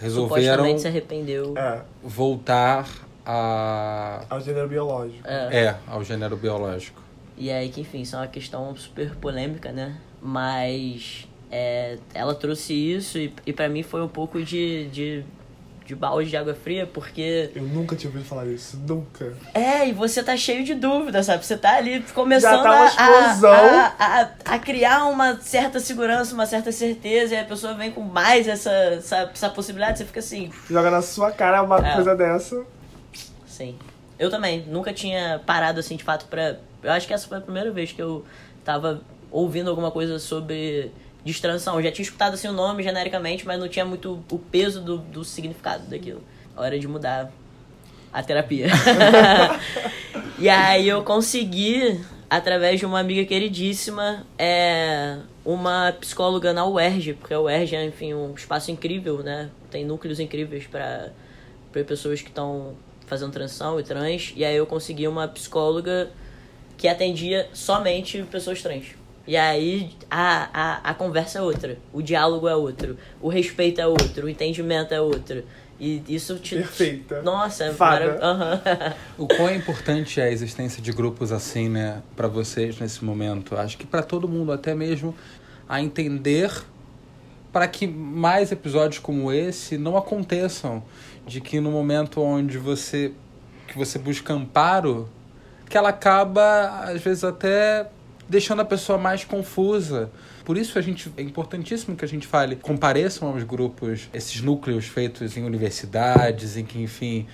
resolveram 0.00 0.78
se 0.78 0.86
arrependeu. 0.86 1.54
É, 1.58 1.82
voltar 2.02 2.86
a. 3.26 4.22
ao 4.30 4.40
gênero 4.40 4.68
biológico. 4.68 5.26
É. 5.26 5.64
É, 5.64 5.76
ao 5.86 6.02
gênero 6.04 6.36
biológico. 6.36 7.02
E 7.36 7.50
aí 7.50 7.68
que, 7.68 7.80
enfim, 7.82 8.00
isso 8.02 8.16
é 8.16 8.20
uma 8.20 8.26
questão 8.28 8.74
super 8.76 9.14
polêmica, 9.16 9.70
né? 9.72 9.96
Mas 10.22 11.26
é, 11.50 11.98
ela 12.14 12.34
trouxe 12.34 12.72
isso 12.72 13.18
e, 13.18 13.32
e 13.44 13.52
para 13.52 13.68
mim 13.68 13.82
foi 13.82 14.02
um 14.02 14.08
pouco 14.08 14.42
de, 14.42 14.88
de, 14.88 15.24
de 15.84 15.94
balde 15.94 16.30
de 16.30 16.36
água 16.36 16.54
fria, 16.54 16.86
porque. 16.86 17.50
Eu 17.54 17.62
nunca 17.62 17.94
tinha 17.94 18.08
ouvido 18.10 18.26
falar 18.26 18.46
isso, 18.46 18.78
nunca. 18.88 19.34
É, 19.52 19.86
e 19.86 19.92
você 19.92 20.22
tá 20.22 20.34
cheio 20.36 20.64
de 20.64 20.74
dúvidas, 20.74 21.26
sabe? 21.26 21.44
Você 21.44 21.56
tá 21.58 21.76
ali 21.76 22.00
começando 22.14 22.62
tá 22.62 22.70
uma 22.72 22.84
a- 22.84 22.86
explosão. 22.86 23.52
a, 23.54 23.94
a, 23.98 24.54
a 24.54 24.58
criar 24.58 25.04
uma 25.06 25.36
certa 25.40 25.78
segurança, 25.78 26.32
uma 26.34 26.46
certa 26.46 26.72
certeza, 26.72 27.34
e 27.34 27.38
a 27.38 27.44
pessoa 27.44 27.74
vem 27.74 27.90
com 27.90 28.00
mais 28.00 28.48
essa, 28.48 28.70
essa, 28.70 29.16
essa 29.32 29.50
possibilidade, 29.50 29.98
você 29.98 30.04
fica 30.06 30.20
assim, 30.20 30.50
Joga 30.70 30.90
na 30.90 31.02
sua 31.02 31.30
cara 31.30 31.62
uma 31.62 31.86
É. 31.86 31.94
coisa 31.94 32.16
dessa. 32.16 32.64
Sim. 33.56 33.74
Eu 34.18 34.30
também. 34.30 34.64
Nunca 34.66 34.92
tinha 34.92 35.40
parado 35.44 35.80
assim 35.80 35.96
de 35.96 36.04
fato 36.04 36.26
pra. 36.26 36.56
Eu 36.82 36.92
acho 36.92 37.06
que 37.06 37.14
essa 37.14 37.26
foi 37.26 37.38
a 37.38 37.40
primeira 37.40 37.70
vez 37.70 37.92
que 37.92 38.00
eu 38.00 38.24
tava 38.64 39.00
ouvindo 39.30 39.70
alguma 39.70 39.90
coisa 39.90 40.18
sobre 40.18 40.90
distransição. 41.24 41.76
Eu 41.76 41.82
já 41.82 41.90
tinha 41.90 42.04
escutado 42.04 42.34
assim 42.34 42.48
o 42.48 42.52
nome 42.52 42.82
genericamente, 42.82 43.46
mas 43.46 43.58
não 43.58 43.68
tinha 43.68 43.84
muito 43.84 44.22
o 44.30 44.38
peso 44.38 44.80
do, 44.82 44.98
do 44.98 45.24
significado 45.24 45.86
daquilo. 45.86 46.22
Hora 46.54 46.78
de 46.78 46.86
mudar 46.86 47.30
a 48.12 48.22
terapia. 48.22 48.68
e 50.38 50.48
aí 50.48 50.88
eu 50.88 51.02
consegui, 51.02 52.00
através 52.30 52.78
de 52.78 52.86
uma 52.86 53.00
amiga 53.00 53.24
queridíssima, 53.26 54.24
é, 54.38 55.18
uma 55.44 55.92
psicóloga 56.00 56.52
na 56.52 56.66
UERJ, 56.66 57.14
porque 57.14 57.34
a 57.34 57.40
UERJ 57.40 57.76
é, 57.76 57.84
enfim, 57.84 58.14
um 58.14 58.34
espaço 58.34 58.70
incrível, 58.70 59.22
né? 59.22 59.50
Tem 59.70 59.84
núcleos 59.84 60.20
incríveis 60.20 60.66
para 60.66 61.10
pessoas 61.84 62.22
que 62.22 62.28
estão 62.28 62.74
fazendo 63.06 63.32
transição 63.32 63.78
e 63.80 63.82
trans. 63.82 64.32
E 64.36 64.44
aí 64.44 64.56
eu 64.56 64.66
consegui 64.66 65.06
uma 65.08 65.26
psicóloga 65.28 66.10
que 66.76 66.86
atendia 66.88 67.48
somente 67.52 68.22
pessoas 68.30 68.60
trans. 68.62 68.86
E 69.26 69.36
aí 69.36 69.90
a, 70.10 70.48
a, 70.84 70.90
a 70.90 70.94
conversa 70.94 71.38
é 71.38 71.42
outra, 71.42 71.78
o 71.92 72.00
diálogo 72.00 72.46
é 72.46 72.54
outro, 72.54 72.96
o 73.20 73.28
respeito 73.28 73.80
é 73.80 73.86
outro, 73.86 74.26
o 74.26 74.28
entendimento 74.28 74.92
é 74.94 75.00
outro. 75.00 75.42
E 75.80 76.02
isso 76.08 76.36
te. 76.38 76.54
Perfeita. 76.56 77.20
Nossa, 77.22 77.64
é 77.64 77.72
Fada. 77.74 78.06
marav- 78.06 78.22
Aham. 78.22 78.94
O 79.18 79.26
quão 79.26 79.54
importante 79.54 80.20
é 80.20 80.24
a 80.24 80.30
existência 80.30 80.80
de 80.82 80.90
grupos 80.92 81.32
assim, 81.32 81.68
né, 81.68 82.00
para 82.14 82.28
vocês 82.28 82.78
nesse 82.78 83.04
momento? 83.04 83.54
Acho 83.56 83.76
que 83.76 83.86
para 83.86 84.02
todo 84.02 84.26
mundo, 84.28 84.52
até 84.52 84.74
mesmo 84.74 85.14
a 85.68 85.82
entender 85.82 86.50
para 87.52 87.66
que 87.66 87.86
mais 87.86 88.52
episódios 88.52 88.98
como 89.00 89.32
esse 89.32 89.76
não 89.76 89.96
aconteçam, 89.96 90.82
de 91.26 91.40
que 91.40 91.60
no 91.60 91.70
momento 91.70 92.20
onde 92.20 92.58
você 92.58 93.12
que 93.66 93.76
você 93.76 93.98
busca 93.98 94.32
amparo, 94.32 95.08
que 95.68 95.76
ela 95.76 95.88
acaba 95.88 96.84
às 96.84 97.02
vezes 97.02 97.24
até 97.24 97.88
deixando 98.28 98.62
a 98.62 98.64
pessoa 98.64 98.96
mais 98.96 99.24
confusa. 99.24 100.10
Por 100.44 100.56
isso 100.56 100.78
a 100.78 100.82
gente 100.82 101.12
é 101.16 101.22
importantíssimo 101.22 101.96
que 101.96 102.04
a 102.04 102.08
gente 102.08 102.26
fale, 102.26 102.54
compareçam 102.56 103.28
aos 103.28 103.42
grupos, 103.42 104.08
esses 104.14 104.40
núcleos 104.40 104.86
feitos 104.86 105.36
em 105.36 105.44
universidades, 105.44 106.56
em 106.56 106.64
que 106.64 106.80
enfim 106.80 107.26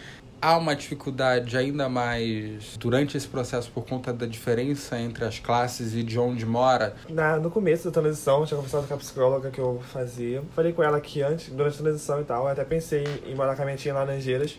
há 0.42 0.58
uma 0.58 0.74
dificuldade 0.74 1.56
ainda 1.56 1.88
mais 1.88 2.76
durante 2.76 3.16
esse 3.16 3.28
processo 3.28 3.70
por 3.70 3.86
conta 3.86 4.12
da 4.12 4.26
diferença 4.26 4.98
entre 4.98 5.24
as 5.24 5.38
classes 5.38 5.94
e 5.94 6.02
de 6.02 6.18
onde 6.18 6.44
mora. 6.44 6.96
Na, 7.08 7.36
no 7.36 7.48
começo 7.48 7.84
da 7.84 8.00
transição, 8.00 8.44
tinha 8.44 8.56
conversado 8.56 8.88
com 8.88 8.94
a 8.94 8.96
psicóloga 8.96 9.50
que 9.50 9.60
eu 9.60 9.80
fazia. 9.92 10.42
Falei 10.54 10.72
com 10.72 10.82
ela 10.82 11.00
que 11.00 11.22
antes, 11.22 11.48
durante 11.50 11.78
a 11.78 11.82
transição 11.82 12.20
e 12.20 12.24
tal, 12.24 12.44
eu 12.44 12.48
até 12.48 12.64
pensei 12.64 13.04
em 13.24 13.34
morar 13.36 13.54
com 13.54 13.62
a 13.62 13.64
minha 13.64 13.76
tia 13.76 13.92
em 13.92 13.94
Laranjeiras, 13.94 14.58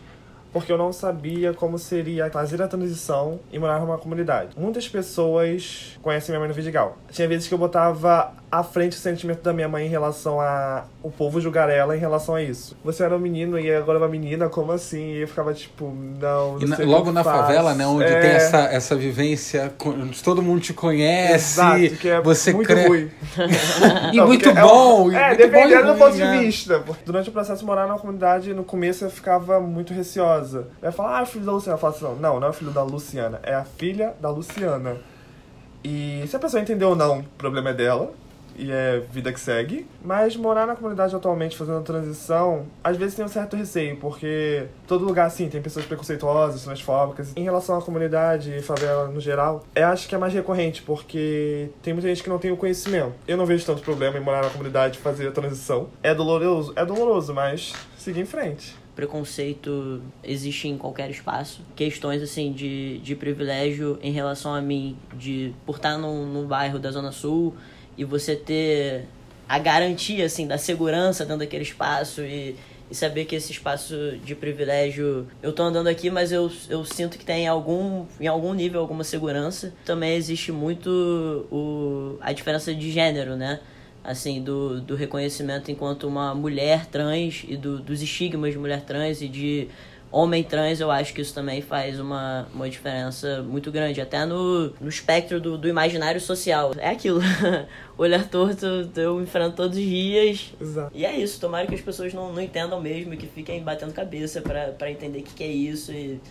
porque 0.53 0.71
eu 0.71 0.77
não 0.77 0.93
sabia 0.93 1.53
como 1.53 1.77
seria 1.77 2.29
fazer 2.29 2.61
a 2.61 2.67
transição 2.67 3.39
e 3.51 3.59
morar 3.59 3.79
numa 3.79 3.97
comunidade. 3.97 4.51
Muitas 4.55 4.87
pessoas 4.87 5.97
conhecem 6.01 6.31
minha 6.31 6.39
mãe 6.39 6.47
no 6.47 6.53
Vidigal. 6.53 6.97
Tinha 7.11 7.27
vezes 7.27 7.47
que 7.47 7.53
eu 7.53 7.57
botava 7.57 8.31
à 8.55 8.61
frente 8.63 8.95
o 8.95 8.99
sentimento 8.99 9.41
da 9.41 9.51
minha 9.51 9.67
mãe 9.67 9.87
em 9.87 9.89
relação 9.89 10.39
a 10.39 10.83
o 11.01 11.09
povo 11.09 11.41
julgar 11.41 11.69
ela 11.71 11.97
em 11.97 11.99
relação 11.99 12.35
a 12.35 12.41
isso. 12.43 12.77
Você 12.85 13.03
era 13.03 13.15
um 13.15 13.19
menino 13.19 13.57
e 13.59 13.73
agora 13.73 13.97
é 13.97 14.01
uma 14.03 14.07
menina, 14.07 14.47
como 14.47 14.71
assim? 14.71 15.13
E 15.13 15.21
eu 15.21 15.27
ficava 15.27 15.53
tipo, 15.55 15.91
não, 16.21 16.53
não 16.53 16.61
E 16.61 16.65
na- 16.65 16.77
logo 16.85 17.11
na 17.11 17.23
faço. 17.23 17.39
favela, 17.47 17.73
né, 17.73 17.85
onde 17.87 18.03
É. 18.05 18.19
tem 18.21 18.29
essa, 18.29 18.59
essa 18.65 18.95
vivência, 18.95 19.73
onde 19.83 20.21
todo 20.23 20.41
mundo 20.43 20.61
te 20.61 20.71
conhece, 20.71 21.59
Exato, 21.59 21.97
que 21.97 22.07
é 22.09 22.21
você 22.21 22.53
muito 22.53 22.67
cre- 22.67 22.87
ruim. 22.87 23.11
E 24.13 24.17
Não, 24.17 24.27
muito 24.27 24.43
porque 24.43 24.61
bom! 24.61 25.11
É, 25.11 25.15
é 25.15 25.27
muito 25.29 25.37
bom 25.39 25.45
dependendo 25.51 25.93
do 25.93 25.97
ponto 25.97 26.13
de 26.13 26.19
né? 26.23 26.37
vista. 26.39 26.83
Durante 27.05 27.29
o 27.29 27.31
processo 27.31 27.65
morar 27.65 27.87
na 27.87 27.97
comunidade, 27.97 28.53
no 28.53 28.63
começo 28.63 29.03
eu 29.03 29.09
ficava 29.09 29.59
muito 29.59 29.93
receosa. 29.95 30.67
Eu 30.79 30.87
ia 30.89 30.91
falar, 30.91 31.17
ah, 31.17 31.21
é 31.23 31.25
filho 31.25 31.43
da 31.45 31.51
Luciana. 31.53 31.75
Eu 31.75 31.79
falava 31.79 31.97
assim, 31.97 32.05
não, 32.05 32.15
não, 32.33 32.39
não 32.39 32.47
é 32.47 32.49
o 32.51 32.53
filho 32.53 32.71
da 32.71 32.83
Luciana, 32.83 33.39
é 33.41 33.55
a 33.55 33.63
filha 33.63 34.13
da 34.21 34.29
Luciana. 34.29 34.97
E 35.83 36.23
se 36.27 36.35
a 36.35 36.39
pessoa 36.39 36.61
entendeu 36.61 36.89
ou 36.89 36.95
não, 36.95 37.19
o 37.19 37.23
problema 37.37 37.71
é 37.71 37.73
dela. 37.73 38.11
E 38.55 38.71
é 38.71 38.99
vida 39.11 39.31
que 39.31 39.39
segue. 39.39 39.87
Mas 40.03 40.35
morar 40.35 40.67
na 40.67 40.75
comunidade 40.75 41.15
atualmente, 41.15 41.57
fazendo 41.57 41.79
a 41.79 41.81
transição, 41.81 42.65
às 42.83 42.97
vezes 42.97 43.15
tem 43.15 43.25
um 43.25 43.29
certo 43.29 43.55
receio, 43.55 43.97
porque 43.97 44.65
todo 44.87 45.05
lugar, 45.05 45.25
assim, 45.27 45.49
tem 45.49 45.61
pessoas 45.61 45.85
preconceituosas, 45.85 46.63
transfóbicas. 46.63 47.33
Em 47.35 47.43
relação 47.43 47.77
à 47.77 47.81
comunidade 47.81 48.55
e 48.55 48.61
favela 48.61 49.07
no 49.07 49.19
geral, 49.19 49.63
eu 49.75 49.87
acho 49.87 50.07
que 50.07 50.15
é 50.15 50.17
mais 50.17 50.33
recorrente, 50.33 50.81
porque 50.81 51.69
tem 51.81 51.93
muita 51.93 52.07
gente 52.07 52.23
que 52.23 52.29
não 52.29 52.39
tem 52.39 52.51
o 52.51 52.57
conhecimento. 52.57 53.13
Eu 53.27 53.37
não 53.37 53.45
vejo 53.45 53.65
tanto 53.65 53.81
problema 53.81 54.17
em 54.17 54.21
morar 54.21 54.43
na 54.43 54.49
comunidade 54.49 54.97
e 54.97 55.01
fazer 55.01 55.27
a 55.27 55.31
transição. 55.31 55.87
É 56.01 56.13
doloroso? 56.13 56.73
É 56.75 56.85
doloroso, 56.85 57.33
mas 57.33 57.73
seguir 57.97 58.21
em 58.21 58.25
frente. 58.25 58.75
preconceito 58.95 60.01
existe 60.23 60.67
em 60.67 60.77
qualquer 60.77 61.09
espaço. 61.09 61.61
Questões 61.75 62.21
assim 62.21 62.51
de, 62.51 62.99
de 62.99 63.15
privilégio 63.15 63.97
em 64.01 64.11
relação 64.11 64.53
a 64.53 64.61
mim, 64.61 64.97
de 65.15 65.53
por 65.65 65.77
estar 65.77 65.97
num, 65.97 66.25
num 66.25 66.45
bairro 66.45 66.77
da 66.79 66.91
Zona 66.91 67.11
Sul 67.11 67.55
e 67.97 68.03
você 68.03 68.35
ter 68.35 69.05
a 69.47 69.59
garantia 69.59 70.25
assim 70.25 70.47
da 70.47 70.57
segurança 70.57 71.25
dentro 71.25 71.39
daquele 71.39 71.63
espaço 71.63 72.21
e, 72.21 72.55
e 72.89 72.95
saber 72.95 73.25
que 73.25 73.35
esse 73.35 73.51
espaço 73.51 74.17
de 74.23 74.35
privilégio 74.35 75.27
eu 75.41 75.51
tô 75.51 75.63
andando 75.63 75.87
aqui, 75.87 76.09
mas 76.09 76.31
eu, 76.31 76.51
eu 76.69 76.83
sinto 76.85 77.17
que 77.17 77.25
tem 77.25 77.47
algum 77.47 78.05
em 78.19 78.27
algum 78.27 78.53
nível 78.53 78.79
alguma 78.79 79.03
segurança. 79.03 79.73
Também 79.85 80.15
existe 80.15 80.51
muito 80.51 80.89
o, 81.51 82.17
a 82.21 82.31
diferença 82.33 82.73
de 82.73 82.91
gênero, 82.91 83.35
né? 83.35 83.59
assim, 84.03 84.41
do, 84.43 84.81
do 84.81 84.95
reconhecimento 84.95 85.71
enquanto 85.71 86.07
uma 86.07 86.35
mulher 86.35 86.85
trans 86.87 87.45
e 87.47 87.55
do, 87.55 87.79
dos 87.79 88.01
estigmas 88.01 88.51
de 88.51 88.59
mulher 88.59 88.81
trans 88.81 89.21
e 89.21 89.29
de 89.29 89.69
homem 90.13 90.43
trans, 90.43 90.79
eu 90.79 90.91
acho 90.91 91.11
que 91.13 91.21
isso 91.21 91.33
também 91.33 91.61
faz 91.61 91.99
uma, 91.99 92.47
uma 92.53 92.69
diferença 92.69 93.41
muito 93.41 93.71
grande, 93.71 93.99
até 93.99 94.25
no, 94.25 94.69
no 94.79 94.87
espectro 94.87 95.41
do, 95.41 95.57
do 95.57 95.67
imaginário 95.67 96.21
social. 96.21 96.71
É 96.77 96.89
aquilo, 96.89 97.19
olhar 97.97 98.29
torto 98.29 98.89
eu 98.95 99.21
enfrento 99.21 99.55
todos 99.55 99.75
os 99.75 99.83
dias. 99.83 100.53
Exato. 100.61 100.91
E 100.93 101.03
é 101.03 101.17
isso, 101.17 101.39
tomara 101.39 101.65
que 101.65 101.73
as 101.73 101.81
pessoas 101.81 102.13
não, 102.13 102.31
não 102.31 102.41
entendam 102.41 102.79
mesmo 102.79 103.15
e 103.15 103.17
que 103.17 103.25
fiquem 103.25 103.61
batendo 103.63 103.91
cabeça 103.91 104.39
pra, 104.39 104.67
pra 104.67 104.91
entender 104.91 105.19
o 105.19 105.23
que, 105.23 105.33
que 105.33 105.43
é 105.43 105.47
isso 105.47 105.91
e... 105.91 106.21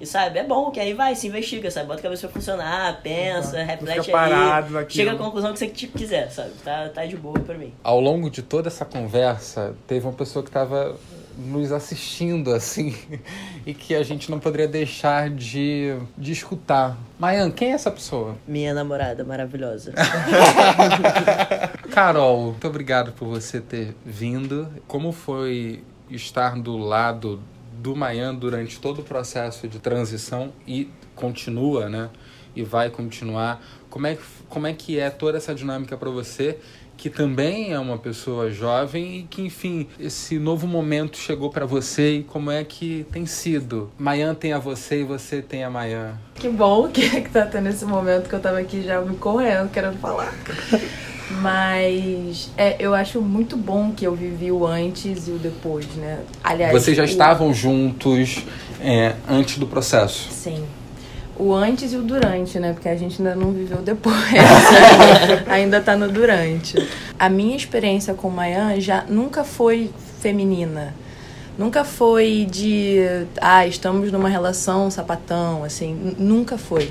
E 0.00 0.06
sabe, 0.06 0.38
é 0.38 0.44
bom 0.44 0.70
que 0.70 0.80
aí 0.80 0.94
vai, 0.94 1.14
se 1.14 1.26
investiga, 1.26 1.70
sabe? 1.70 1.86
Bota 1.86 2.00
a 2.00 2.02
cabeça 2.04 2.26
pra 2.26 2.32
funcionar, 2.32 3.02
pensa, 3.02 3.38
Exato. 3.38 3.56
Não 3.58 3.66
reflete 3.66 4.00
fica 4.06 4.12
parado 4.12 4.66
aí. 4.68 4.72
naquilo. 4.72 5.04
Chega 5.04 5.12
à 5.12 5.16
conclusão 5.16 5.52
que 5.52 5.58
você 5.58 5.68
tipo, 5.68 5.98
quiser, 5.98 6.30
sabe? 6.30 6.52
Tá, 6.64 6.88
tá 6.88 7.04
de 7.04 7.18
boa 7.18 7.38
pra 7.38 7.58
mim. 7.58 7.74
Ao 7.84 8.00
longo 8.00 8.30
de 8.30 8.40
toda 8.40 8.68
essa 8.68 8.86
conversa, 8.86 9.74
teve 9.86 10.06
uma 10.06 10.14
pessoa 10.14 10.42
que 10.42 10.48
estava 10.48 10.96
nos 11.38 11.72
assistindo, 11.72 12.52
assim, 12.52 12.94
e 13.66 13.74
que 13.74 13.94
a 13.94 14.02
gente 14.02 14.30
não 14.30 14.38
poderia 14.38 14.68
deixar 14.68 15.30
de, 15.30 15.96
de 16.16 16.32
escutar. 16.32 16.96
Mayan, 17.18 17.50
quem 17.50 17.72
é 17.72 17.74
essa 17.74 17.90
pessoa? 17.90 18.36
Minha 18.46 18.74
namorada 18.74 19.24
maravilhosa. 19.24 19.92
Carol, 21.90 22.52
muito 22.52 22.66
obrigado 22.66 23.12
por 23.12 23.28
você 23.28 23.60
ter 23.60 23.94
vindo. 24.04 24.68
Como 24.86 25.12
foi 25.12 25.82
estar 26.10 26.58
do 26.58 26.76
lado 26.76 27.40
do 27.80 27.96
Mayan 27.96 28.34
durante 28.34 28.78
todo 28.78 29.00
o 29.00 29.04
processo 29.04 29.66
de 29.66 29.78
transição 29.78 30.52
e 30.66 30.90
continua, 31.14 31.88
né? 31.88 32.10
E 32.54 32.62
vai 32.62 32.90
continuar. 32.90 33.62
Como 33.88 34.06
é, 34.06 34.18
como 34.48 34.66
é 34.66 34.72
que 34.72 34.98
é 34.98 35.08
toda 35.08 35.38
essa 35.38 35.54
dinâmica 35.54 35.96
para 35.96 36.10
você? 36.10 36.58
Que 37.00 37.08
também 37.08 37.72
é 37.72 37.78
uma 37.78 37.96
pessoa 37.96 38.50
jovem 38.50 39.20
e 39.20 39.22
que, 39.22 39.40
enfim, 39.40 39.86
esse 39.98 40.38
novo 40.38 40.66
momento 40.66 41.16
chegou 41.16 41.48
para 41.48 41.64
você 41.64 42.16
e 42.16 42.22
como 42.22 42.50
é 42.50 42.62
que 42.62 43.06
tem 43.10 43.24
sido? 43.24 43.90
Mayan 43.98 44.34
tem 44.34 44.52
a 44.52 44.58
você 44.58 45.00
e 45.00 45.04
você 45.04 45.40
tem 45.40 45.64
a 45.64 45.70
Mayan. 45.70 46.18
Que 46.34 46.50
bom 46.50 46.88
que, 46.92 47.22
que 47.22 47.30
tá 47.30 47.46
tendo 47.46 47.70
esse 47.70 47.86
momento 47.86 48.28
que 48.28 48.34
eu 48.34 48.40
tava 48.40 48.58
aqui 48.58 48.82
já 48.82 49.00
me 49.00 49.16
correndo, 49.16 49.70
querendo 49.70 49.98
falar. 49.98 50.30
Mas 51.40 52.50
é, 52.54 52.76
eu 52.78 52.92
acho 52.92 53.22
muito 53.22 53.56
bom 53.56 53.92
que 53.92 54.06
eu 54.06 54.14
vivi 54.14 54.52
o 54.52 54.66
antes 54.66 55.26
e 55.26 55.30
o 55.30 55.38
depois, 55.38 55.86
né? 55.94 56.22
Aliás, 56.44 56.70
vocês 56.70 56.94
já 56.94 57.04
o... 57.04 57.06
estavam 57.06 57.54
juntos 57.54 58.44
é, 58.78 59.14
antes 59.26 59.56
do 59.56 59.66
processo? 59.66 60.28
Sim 60.30 60.66
o 61.40 61.54
antes 61.54 61.92
e 61.92 61.96
o 61.96 62.02
durante, 62.02 62.58
né? 62.58 62.72
Porque 62.72 62.88
a 62.88 62.96
gente 62.96 63.20
ainda 63.20 63.34
não 63.34 63.50
viveu 63.50 63.78
depois. 63.78 64.14
ainda 65.48 65.80
tá 65.80 65.96
no 65.96 66.08
durante. 66.08 66.76
A 67.18 67.28
minha 67.28 67.56
experiência 67.56 68.12
com 68.12 68.28
Mayan 68.28 68.78
já 68.78 69.04
nunca 69.08 69.42
foi 69.42 69.90
feminina. 70.20 70.94
Nunca 71.58 71.82
foi 71.84 72.46
de, 72.50 73.00
ah, 73.40 73.66
estamos 73.66 74.12
numa 74.12 74.28
relação 74.28 74.90
sapatão, 74.90 75.64
assim, 75.64 76.14
nunca 76.18 76.56
foi. 76.56 76.90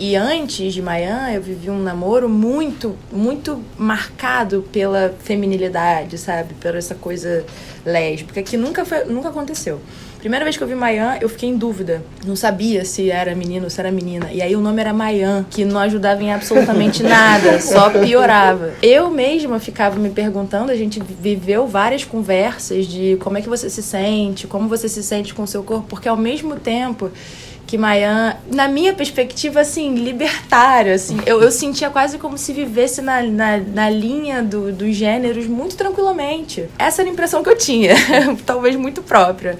E 0.00 0.16
antes 0.16 0.72
de 0.72 0.82
Mayan, 0.82 1.30
eu 1.30 1.42
vivi 1.42 1.70
um 1.70 1.80
namoro 1.80 2.28
muito, 2.28 2.96
muito 3.12 3.62
marcado 3.78 4.64
pela 4.72 5.14
feminilidade, 5.22 6.18
sabe? 6.18 6.54
Pela 6.54 6.78
essa 6.78 6.94
coisa 6.94 7.44
lésbica, 7.84 8.42
que 8.42 8.56
nunca, 8.56 8.84
foi, 8.84 9.04
nunca 9.04 9.28
aconteceu. 9.28 9.80
Primeira 10.22 10.44
vez 10.44 10.56
que 10.56 10.62
eu 10.62 10.68
vi 10.68 10.76
Mayan, 10.76 11.18
eu 11.20 11.28
fiquei 11.28 11.48
em 11.48 11.56
dúvida. 11.56 12.00
Não 12.24 12.36
sabia 12.36 12.84
se 12.84 13.10
era 13.10 13.34
menino 13.34 13.64
ou 13.64 13.70
se 13.70 13.80
era 13.80 13.90
menina. 13.90 14.30
E 14.30 14.40
aí 14.40 14.54
o 14.54 14.60
nome 14.60 14.80
era 14.80 14.92
Mayan, 14.92 15.44
que 15.50 15.64
não 15.64 15.80
ajudava 15.80 16.22
em 16.22 16.32
absolutamente 16.32 17.02
nada, 17.02 17.60
só 17.60 17.90
piorava. 17.90 18.70
Eu 18.80 19.10
mesma 19.10 19.58
ficava 19.58 19.98
me 19.98 20.10
perguntando, 20.10 20.70
a 20.70 20.76
gente 20.76 21.02
viveu 21.20 21.66
várias 21.66 22.04
conversas 22.04 22.86
de 22.86 23.16
como 23.16 23.36
é 23.36 23.42
que 23.42 23.48
você 23.48 23.68
se 23.68 23.82
sente, 23.82 24.46
como 24.46 24.68
você 24.68 24.88
se 24.88 25.02
sente 25.02 25.34
com 25.34 25.42
o 25.42 25.46
seu 25.48 25.64
corpo, 25.64 25.88
porque 25.88 26.08
ao 26.08 26.16
mesmo 26.16 26.54
tempo 26.54 27.10
que 27.72 27.78
Mayan, 27.78 28.36
na 28.52 28.68
minha 28.68 28.92
perspectiva, 28.92 29.60
assim, 29.60 29.94
libertário, 29.94 30.92
assim, 30.92 31.18
eu, 31.24 31.40
eu 31.40 31.50
sentia 31.50 31.88
quase 31.88 32.18
como 32.18 32.36
se 32.36 32.52
vivesse 32.52 33.00
na, 33.00 33.22
na, 33.22 33.56
na 33.56 33.88
linha 33.88 34.42
do, 34.42 34.70
dos 34.70 34.94
gêneros 34.94 35.46
muito 35.46 35.74
tranquilamente. 35.74 36.68
Essa 36.78 37.00
era 37.00 37.08
a 37.08 37.12
impressão 37.14 37.42
que 37.42 37.48
eu 37.48 37.56
tinha, 37.56 37.94
talvez 38.44 38.76
muito 38.76 39.02
própria. 39.02 39.58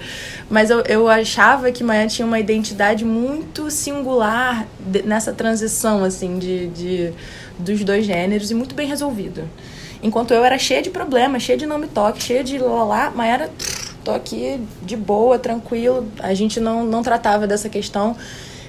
Mas 0.51 0.69
eu, 0.69 0.81
eu 0.81 1.09
achava 1.09 1.73
que 1.73 1.83
Mayan 1.83 2.07
tinha 2.07 2.27
uma 2.27 2.39
identidade 2.39 3.03
muito 3.03 3.71
singular 3.71 4.67
nessa 5.07 5.33
transição, 5.33 6.05
assim, 6.05 6.39
de, 6.39 6.67
de, 6.67 7.13
dos 7.59 7.83
dois 7.83 8.05
gêneros 8.05 8.51
e 8.51 8.55
muito 8.55 8.75
bem 8.75 8.87
resolvido. 8.87 9.49
Enquanto 10.03 10.35
eu 10.35 10.45
era 10.45 10.59
cheia 10.59 10.83
de 10.83 10.91
problemas, 10.91 11.45
cheia 11.45 11.57
de 11.57 11.65
não 11.65 11.79
me 11.79 11.87
toque, 11.87 12.23
cheia 12.23 12.45
de 12.45 12.59
lá, 12.59 13.11
Maia 13.11 13.33
era 13.33 13.51
tô 14.05 14.11
aqui 14.13 14.61
de 14.83 14.97
boa, 14.97 15.39
tranquilo. 15.39 16.07
A 16.19 16.35
gente 16.35 16.61
não, 16.61 16.85
não 16.85 17.03
tratava 17.03 17.47
dessa 17.47 17.69
questão. 17.69 18.17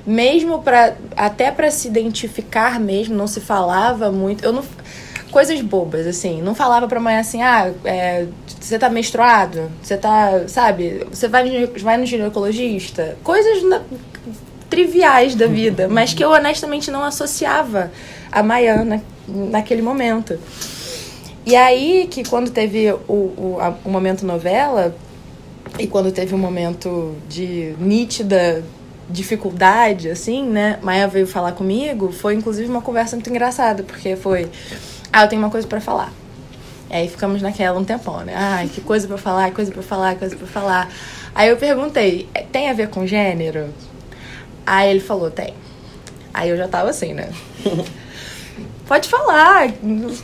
Mesmo 0.05 0.61
para 0.61 0.95
até 1.15 1.49
para 1.49 1.71
se 1.71 1.87
identificar 1.87 2.79
mesmo, 2.79 3.15
não 3.15 3.27
se 3.27 3.39
falava 3.39 4.11
muito. 4.11 4.43
Eu 4.43 4.51
não 4.51 4.63
coisas 5.31 5.59
bobas, 5.61 6.05
assim. 6.05 6.41
Não 6.41 6.53
falava 6.53 6.87
pra 6.87 6.99
mãe 6.99 7.17
assim, 7.17 7.41
ah, 7.41 7.71
é, 7.83 8.27
você 8.59 8.77
tá 8.77 8.89
menstruado? 8.89 9.71
Você 9.81 9.97
tá, 9.97 10.43
sabe? 10.47 11.05
Você 11.11 11.27
vai 11.27 11.43
no, 11.49 11.79
vai 11.79 11.97
no 11.97 12.05
ginecologista? 12.05 13.17
Coisas 13.23 13.63
na, 13.63 13.81
triviais 14.69 15.35
da 15.35 15.47
vida, 15.47 15.87
mas 15.87 16.13
que 16.13 16.23
eu 16.23 16.31
honestamente 16.31 16.89
não 16.89 17.03
associava 17.03 17.91
a 18.31 18.41
Maiana 18.41 19.03
naquele 19.27 19.81
momento. 19.81 20.39
E 21.45 21.55
aí 21.55 22.07
que 22.09 22.23
quando 22.23 22.49
teve 22.51 22.91
o, 22.91 23.13
o, 23.13 23.57
a, 23.59 23.73
o 23.83 23.89
momento 23.89 24.25
novela, 24.25 24.95
e 25.79 25.87
quando 25.87 26.11
teve 26.11 26.35
um 26.35 26.37
momento 26.37 27.15
de 27.27 27.75
nítida 27.79 28.63
dificuldade, 29.09 30.09
assim, 30.09 30.47
né? 30.47 30.79
Maia 30.81 31.07
veio 31.07 31.27
falar 31.27 31.51
comigo. 31.53 32.11
Foi 32.11 32.33
inclusive 32.35 32.69
uma 32.69 32.81
conversa 32.81 33.15
muito 33.15 33.29
engraçada, 33.29 33.83
porque 33.83 34.15
foi. 34.15 34.49
Ah, 35.11 35.23
eu 35.23 35.29
tenho 35.29 35.41
uma 35.41 35.49
coisa 35.49 35.67
para 35.67 35.81
falar. 35.81 36.11
E 36.89 36.95
aí 36.95 37.07
ficamos 37.07 37.41
naquela 37.41 37.79
um 37.79 37.83
tempão, 37.83 38.21
né? 38.21 38.33
Ai, 38.35 38.67
que 38.67 38.81
coisa 38.81 39.07
para 39.07 39.17
falar, 39.17 39.51
coisa 39.51 39.71
para 39.71 39.83
falar, 39.83 40.15
coisa 40.15 40.35
para 40.35 40.47
falar. 40.47 40.91
Aí 41.33 41.49
eu 41.49 41.57
perguntei: 41.57 42.29
é, 42.33 42.43
tem 42.43 42.69
a 42.69 42.73
ver 42.73 42.89
com 42.89 43.05
gênero? 43.05 43.69
Aí 44.65 44.89
ele 44.89 44.99
falou: 44.99 45.29
tem. 45.29 45.53
Aí 46.33 46.49
eu 46.49 46.57
já 46.57 46.67
tava 46.67 46.89
assim, 46.89 47.13
né? 47.13 47.29
Pode 48.93 49.09
falar, 49.09 49.71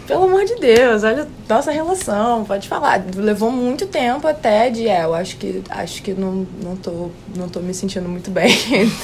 pelo 0.05 0.25
amor 0.25 0.45
de 0.45 0.53
Deus, 0.57 1.03
olha 1.03 1.27
nossa 1.49 1.71
relação, 1.71 2.45
pode 2.45 2.67
falar. 2.67 3.03
Levou 3.15 3.49
muito 3.49 3.87
tempo 3.87 4.27
até 4.27 4.69
de, 4.69 4.87
é, 4.87 5.05
eu 5.05 5.15
acho 5.15 5.37
que 5.37 5.63
acho 5.71 6.03
que 6.03 6.13
não, 6.13 6.45
não, 6.61 6.75
tô, 6.75 7.09
não 7.35 7.49
tô 7.49 7.61
me 7.61 7.73
sentindo 7.73 8.07
muito 8.07 8.29
bem 8.29 8.51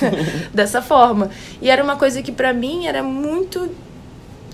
dessa 0.54 0.84
forma. 0.84 1.32
E 1.60 1.72
era 1.72 1.84
uma 1.84 1.96
coisa 1.96 2.22
que 2.22 2.32
para 2.32 2.54
mim 2.54 2.86
era 2.86 3.02
muito 3.02 3.68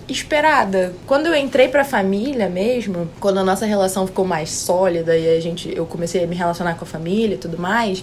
esperada. 0.07 0.93
Quando 1.05 1.25
eu 1.25 1.35
entrei 1.35 1.67
pra 1.67 1.83
família 1.83 2.47
mesmo, 2.47 3.09
quando 3.19 3.39
a 3.39 3.43
nossa 3.43 3.65
relação 3.65 4.07
ficou 4.07 4.23
mais 4.23 4.49
sólida 4.49 5.17
e 5.17 5.37
a 5.37 5.41
gente 5.41 5.75
eu 5.75 5.85
comecei 5.85 6.23
a 6.23 6.27
me 6.27 6.37
relacionar 6.37 6.75
com 6.75 6.85
a 6.85 6.87
família 6.87 7.35
e 7.35 7.37
tudo 7.37 7.59
mais, 7.59 8.01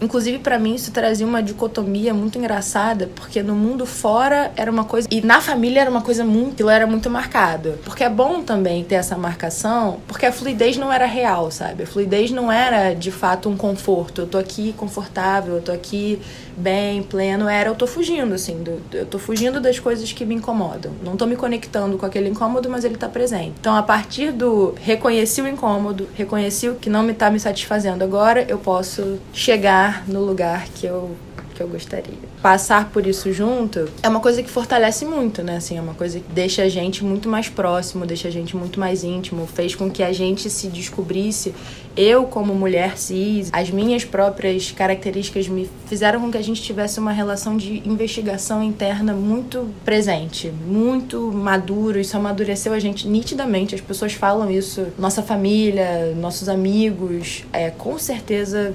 Inclusive, 0.00 0.38
para 0.38 0.58
mim, 0.58 0.74
isso 0.74 0.90
trazia 0.90 1.26
uma 1.26 1.42
dicotomia 1.42 2.14
muito 2.14 2.38
engraçada, 2.38 3.08
porque 3.14 3.42
no 3.42 3.54
mundo 3.54 3.84
fora 3.84 4.50
era 4.56 4.70
uma 4.70 4.84
coisa. 4.84 5.08
E 5.10 5.20
na 5.20 5.40
família 5.40 5.80
era 5.80 5.90
uma 5.90 6.00
coisa 6.00 6.24
muito. 6.24 6.54
Aquilo 6.54 6.70
era 6.70 6.86
muito 6.86 7.10
marcado. 7.10 7.78
Porque 7.84 8.02
é 8.02 8.08
bom 8.08 8.42
também 8.42 8.82
ter 8.84 8.96
essa 8.96 9.16
marcação, 9.16 10.00
porque 10.06 10.26
a 10.26 10.32
fluidez 10.32 10.76
não 10.76 10.92
era 10.92 11.06
real, 11.06 11.50
sabe? 11.50 11.82
A 11.82 11.86
fluidez 11.86 12.30
não 12.30 12.50
era 12.50 12.94
de 12.94 13.10
fato 13.10 13.48
um 13.48 13.56
conforto. 13.56 14.22
Eu 14.22 14.26
tô 14.26 14.38
aqui 14.38 14.72
confortável, 14.76 15.56
eu 15.56 15.62
tô 15.62 15.72
aqui 15.72 16.20
bem, 16.56 17.02
pleno. 17.02 17.48
Era 17.48 17.68
eu 17.68 17.74
tô 17.74 17.86
fugindo, 17.86 18.34
assim. 18.34 18.62
Do, 18.62 18.80
eu 18.92 19.06
tô 19.06 19.18
fugindo 19.18 19.60
das 19.60 19.78
coisas 19.78 20.12
que 20.12 20.24
me 20.24 20.34
incomodam. 20.34 20.92
Não 21.02 21.16
tô 21.16 21.26
me 21.26 21.36
conectando 21.36 21.98
com 21.98 22.06
aquele 22.06 22.28
incômodo, 22.28 22.68
mas 22.68 22.84
ele 22.84 22.96
tá 22.96 23.08
presente. 23.08 23.54
Então, 23.60 23.74
a 23.74 23.82
partir 23.82 24.32
do 24.32 24.74
reconheci 24.80 25.42
o 25.42 25.48
incômodo, 25.48 26.08
reconheci 26.14 26.68
o 26.68 26.74
que 26.74 26.88
não 26.88 27.02
me 27.02 27.14
tá 27.14 27.30
me 27.30 27.40
satisfazendo 27.40 28.02
agora, 28.02 28.44
eu 28.48 28.58
posso 28.58 29.18
chegar 29.32 29.89
no 30.06 30.20
lugar 30.24 30.66
que 30.68 30.86
eu 30.86 31.16
que 31.60 31.62
eu 31.62 31.68
gostaria. 31.68 32.18
Passar 32.40 32.88
por 32.88 33.06
isso 33.06 33.30
junto 33.34 33.86
é 34.02 34.08
uma 34.08 34.20
coisa 34.20 34.42
que 34.42 34.48
fortalece 34.48 35.04
muito, 35.04 35.42
né? 35.42 35.56
Assim, 35.56 35.76
é 35.76 35.80
uma 35.80 35.92
coisa 35.92 36.18
que 36.18 36.32
deixa 36.32 36.62
a 36.62 36.68
gente 36.70 37.04
muito 37.04 37.28
mais 37.28 37.50
próximo, 37.50 38.06
deixa 38.06 38.28
a 38.28 38.30
gente 38.30 38.56
muito 38.56 38.80
mais 38.80 39.04
íntimo, 39.04 39.46
fez 39.46 39.74
com 39.74 39.90
que 39.90 40.02
a 40.02 40.10
gente 40.10 40.48
se 40.48 40.68
descobrisse. 40.68 41.54
Eu, 41.94 42.24
como 42.24 42.54
mulher 42.54 42.96
cis, 42.96 43.50
as 43.52 43.68
minhas 43.68 44.04
próprias 44.04 44.70
características 44.70 45.48
me 45.48 45.68
fizeram 45.86 46.20
com 46.20 46.30
que 46.30 46.38
a 46.38 46.42
gente 46.42 46.62
tivesse 46.62 46.98
uma 46.98 47.12
relação 47.12 47.58
de 47.58 47.86
investigação 47.86 48.62
interna 48.62 49.12
muito 49.12 49.68
presente, 49.84 50.50
muito 50.66 51.30
maduro. 51.30 52.00
Isso 52.00 52.16
amadureceu 52.16 52.72
a 52.72 52.78
gente 52.78 53.06
nitidamente. 53.06 53.74
As 53.74 53.82
pessoas 53.82 54.14
falam 54.14 54.50
isso, 54.50 54.86
nossa 54.98 55.22
família, 55.22 56.14
nossos 56.16 56.48
amigos, 56.48 57.44
é, 57.52 57.68
com 57.70 57.98
certeza 57.98 58.72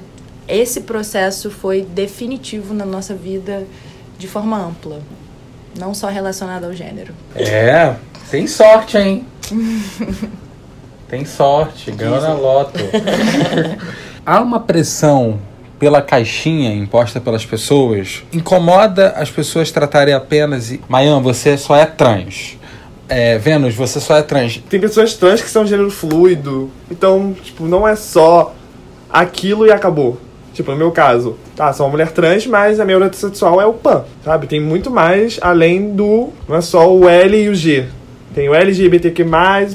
esse 0.47 0.81
processo 0.81 1.49
foi 1.49 1.81
definitivo 1.81 2.73
na 2.73 2.85
nossa 2.85 3.13
vida 3.13 3.65
de 4.17 4.27
forma 4.27 4.57
ampla, 4.57 5.01
não 5.77 5.93
só 5.93 6.07
relacionada 6.07 6.67
ao 6.67 6.73
gênero. 6.73 7.13
É, 7.35 7.95
tem 8.29 8.47
sorte, 8.47 8.97
hein? 8.97 9.25
tem 11.09 11.25
sorte, 11.25 11.91
ganhou 11.91 12.21
na 12.21 12.33
loto. 12.33 12.79
Há 14.25 14.41
uma 14.41 14.59
pressão 14.59 15.39
pela 15.79 16.01
caixinha 16.01 16.73
imposta 16.73 17.19
pelas 17.19 17.45
pessoas 17.45 18.23
incomoda 18.31 19.09
as 19.09 19.29
pessoas 19.29 19.71
tratarem 19.71 20.13
apenas 20.13 20.71
e 20.71 20.81
Mayan, 20.87 21.21
você 21.21 21.57
só 21.57 21.75
é 21.75 21.85
trans. 21.85 22.57
É, 23.07 23.37
Vênus, 23.37 23.75
você 23.75 23.99
só 23.99 24.17
é 24.17 24.23
trans. 24.23 24.63
Tem 24.67 24.79
pessoas 24.79 25.13
trans 25.13 25.41
que 25.41 25.49
são 25.49 25.65
gênero 25.65 25.91
fluido. 25.91 26.71
Então, 26.89 27.35
tipo, 27.43 27.65
não 27.65 27.87
é 27.87 27.95
só 27.95 28.55
aquilo 29.09 29.67
e 29.67 29.71
acabou. 29.71 30.19
Tipo, 30.55 30.71
no 30.71 30.77
meu 30.77 30.89
caso, 30.89 31.35
tá, 31.53 31.73
sou 31.73 31.85
uma 31.85 31.91
mulher 31.91 32.11
trans, 32.11 32.47
mas 32.47 32.79
a 32.79 32.85
minha 32.85 32.95
orientação 32.95 33.27
sexual 33.27 33.59
é 33.59 33.65
o 33.65 33.73
PAN, 33.73 34.05
sabe? 34.23 34.47
Tem 34.47 34.59
muito 34.59 34.89
mais 34.89 35.37
além 35.41 35.93
do. 35.93 36.29
Não 36.47 36.55
é 36.55 36.61
só 36.61 36.89
o 36.95 37.09
L 37.09 37.37
e 37.37 37.49
o 37.49 37.53
G. 37.53 37.85
Tem 38.33 38.47
o 38.47 38.55
LGBTQ, 38.55 39.25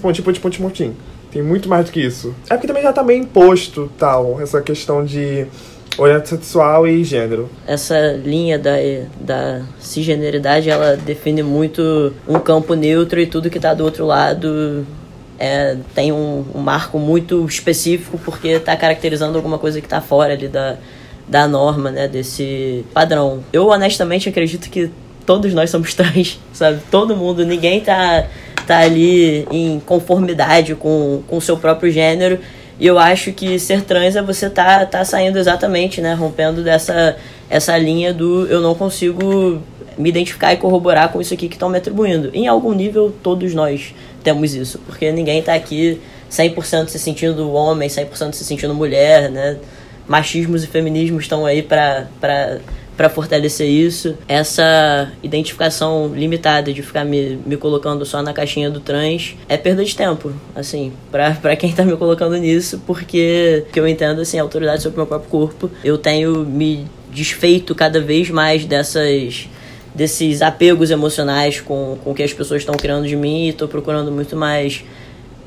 pontinho, 0.00 0.24
pontinho, 0.24 0.42
pontinho, 0.42 0.68
pontinho. 0.68 0.96
Tem 1.30 1.42
muito 1.42 1.68
mais 1.68 1.84
do 1.84 1.92
que 1.92 2.00
isso. 2.00 2.34
É 2.48 2.54
porque 2.54 2.66
também 2.66 2.82
já 2.82 2.94
tá 2.94 3.02
meio 3.02 3.22
imposto, 3.22 3.90
tal, 3.98 4.40
essa 4.40 4.62
questão 4.62 5.04
de 5.04 5.46
orientação 5.98 6.38
sexual 6.38 6.88
e 6.88 7.04
gênero. 7.04 7.50
Essa 7.66 8.12
linha 8.12 8.58
da, 8.58 8.76
da 9.20 9.62
cisgeneridade, 9.78 10.70
ela 10.70 10.96
define 10.96 11.42
muito 11.42 12.14
um 12.26 12.38
campo 12.38 12.72
neutro 12.72 13.20
e 13.20 13.26
tudo 13.26 13.50
que 13.50 13.60
tá 13.60 13.74
do 13.74 13.84
outro 13.84 14.06
lado 14.06 14.86
é, 15.40 15.74
tem 15.94 16.12
um, 16.12 16.44
um, 16.54 16.60
marco 16.60 16.98
muito 16.98 17.46
específico 17.46 18.20
porque 18.22 18.48
está 18.48 18.76
caracterizando 18.76 19.38
alguma 19.38 19.58
coisa 19.58 19.80
que 19.80 19.86
está 19.86 19.98
fora 20.02 20.34
ali 20.34 20.46
da, 20.46 20.76
da 21.26 21.48
norma, 21.48 21.90
né? 21.90 22.06
Desse 22.06 22.84
padrão. 22.92 23.42
Eu 23.50 23.68
honestamente 23.68 24.28
acredito 24.28 24.68
que 24.68 24.90
todos 25.24 25.54
nós 25.54 25.70
somos 25.70 25.94
trans, 25.96 26.38
sabe? 26.52 26.80
Todo 26.90 27.16
mundo, 27.16 27.44
ninguém 27.46 27.80
tá, 27.80 28.26
tá 28.66 28.80
ali 28.80 29.46
em 29.50 29.80
conformidade 29.80 30.74
com 30.74 31.22
o 31.26 31.40
seu 31.40 31.56
próprio 31.56 31.90
gênero. 31.90 32.38
E 32.78 32.86
eu 32.86 32.98
acho 32.98 33.32
que 33.32 33.58
ser 33.58 33.82
trans 33.82 34.16
é 34.16 34.22
você 34.22 34.50
tá, 34.50 34.84
tá 34.84 35.04
saindo 35.06 35.38
exatamente, 35.38 36.02
né? 36.02 36.12
Rompendo 36.12 36.62
dessa 36.62 37.16
essa 37.48 37.76
linha 37.78 38.12
do 38.12 38.46
eu 38.46 38.60
não 38.60 38.74
consigo 38.74 39.60
me 39.98 40.08
identificar 40.08 40.52
e 40.52 40.56
corroborar 40.56 41.10
com 41.10 41.20
isso 41.20 41.34
aqui 41.34 41.48
que 41.48 41.56
estão 41.56 41.68
me 41.68 41.78
atribuindo. 41.78 42.30
Em 42.32 42.46
algum 42.46 42.72
nível, 42.72 43.14
todos 43.22 43.54
nós 43.54 43.94
temos 44.22 44.54
isso, 44.54 44.78
porque 44.86 45.10
ninguém 45.12 45.40
está 45.40 45.54
aqui 45.54 46.00
100% 46.30 46.88
se 46.88 46.98
sentindo 46.98 47.50
homem, 47.52 47.88
100% 47.88 48.34
se 48.34 48.44
sentindo 48.44 48.74
mulher, 48.74 49.30
né? 49.30 49.58
Machismos 50.06 50.64
e 50.64 50.66
feminismos 50.66 51.24
estão 51.24 51.46
aí 51.46 51.62
para 51.62 52.08
para 53.00 53.08
fortalecer 53.08 53.66
isso. 53.66 54.14
Essa 54.28 55.10
identificação 55.22 56.12
limitada 56.14 56.70
de 56.70 56.82
ficar 56.82 57.02
me, 57.02 57.38
me 57.46 57.56
colocando 57.56 58.04
só 58.04 58.22
na 58.22 58.34
caixinha 58.34 58.70
do 58.70 58.78
trans 58.78 59.36
é 59.48 59.56
perda 59.56 59.82
de 59.82 59.96
tempo, 59.96 60.30
assim, 60.54 60.92
para 61.10 61.34
quem 61.56 61.72
tá 61.72 61.82
me 61.82 61.96
colocando 61.96 62.36
nisso, 62.36 62.82
porque 62.86 63.64
que 63.72 63.80
eu 63.80 63.88
entendo, 63.88 64.20
assim, 64.20 64.38
autoridade 64.38 64.82
sobre 64.82 64.96
o 64.96 64.98
meu 64.98 65.06
próprio 65.06 65.30
corpo. 65.30 65.70
Eu 65.82 65.96
tenho 65.96 66.44
me 66.44 66.86
desfeito 67.10 67.74
cada 67.74 68.02
vez 68.02 68.28
mais 68.28 68.66
dessas 68.66 69.48
desses 69.94 70.42
apegos 70.42 70.90
emocionais 70.90 71.60
com, 71.60 71.98
com 72.02 72.14
que 72.14 72.22
as 72.22 72.32
pessoas 72.32 72.62
estão 72.62 72.74
criando 72.74 73.06
de 73.06 73.16
mim 73.16 73.46
e 73.46 73.48
estou 73.50 73.68
procurando 73.68 74.10
muito 74.12 74.36
mais 74.36 74.84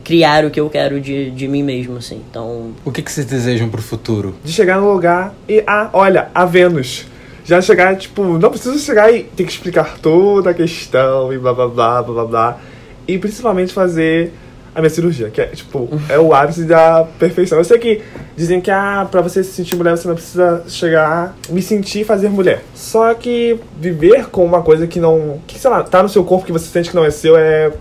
criar 0.04 0.44
o 0.46 0.52
que 0.52 0.60
eu 0.60 0.70
quero 0.70 1.00
de, 1.00 1.32
de 1.32 1.48
mim 1.48 1.64
mesmo, 1.64 1.98
assim. 1.98 2.22
Então... 2.30 2.72
O 2.84 2.92
que, 2.92 3.02
que 3.02 3.12
vocês 3.12 3.26
desejam 3.26 3.70
pro 3.70 3.82
futuro? 3.82 4.36
De 4.44 4.52
chegar 4.52 4.80
no 4.80 4.92
lugar 4.92 5.34
e, 5.48 5.64
ah, 5.66 5.90
olha, 5.94 6.30
a 6.36 6.46
Vênus. 6.46 7.06
Já 7.46 7.62
chegar, 7.62 7.98
tipo, 7.98 8.38
não 8.38 8.50
preciso 8.50 8.80
chegar 8.80 9.14
e 9.14 9.24
ter 9.24 9.44
que 9.44 9.52
explicar 9.52 9.98
toda 10.00 10.52
a 10.52 10.54
questão 10.54 11.34
e 11.34 11.38
blá 11.38 11.54
blá 11.54 11.68
blá 11.68 12.02
blá 12.02 12.14
blá 12.14 12.26
blá. 12.26 12.60
E 13.08 13.18
principalmente 13.18 13.74
fazer 13.74 14.32
a 14.76 14.80
minha 14.80 14.90
cirurgia, 14.90 15.30
que 15.30 15.42
é, 15.42 15.48
tipo, 15.48 15.90
é 16.10 16.18
o 16.18 16.34
ápice 16.34 16.66
da 16.66 17.06
perfeição. 17.20 17.58
Eu 17.58 17.64
sei 17.64 17.78
que 17.78 18.02
dizem 18.36 18.60
que, 18.60 18.72
ah, 18.72 19.08
pra 19.10 19.22
você 19.22 19.44
se 19.44 19.52
sentir 19.52 19.76
mulher, 19.76 19.96
você 19.96 20.08
não 20.08 20.16
precisa 20.16 20.64
chegar, 20.68 21.36
me 21.50 21.62
sentir 21.62 22.02
e 22.02 22.04
fazer 22.04 22.30
mulher. 22.30 22.64
Só 22.74 23.14
que 23.14 23.60
viver 23.80 24.28
com 24.28 24.46
uma 24.46 24.62
coisa 24.62 24.88
que 24.88 25.00
não, 25.00 25.40
que 25.46 25.60
sei 25.60 25.70
lá, 25.70 25.84
tá 25.84 26.02
no 26.02 26.10
seu 26.10 26.24
corpo 26.24 26.46
que 26.46 26.52
você 26.52 26.66
sente 26.66 26.90
que 26.90 26.96
não 26.96 27.06
é 27.06 27.12
seu 27.12 27.38
é 27.38 27.72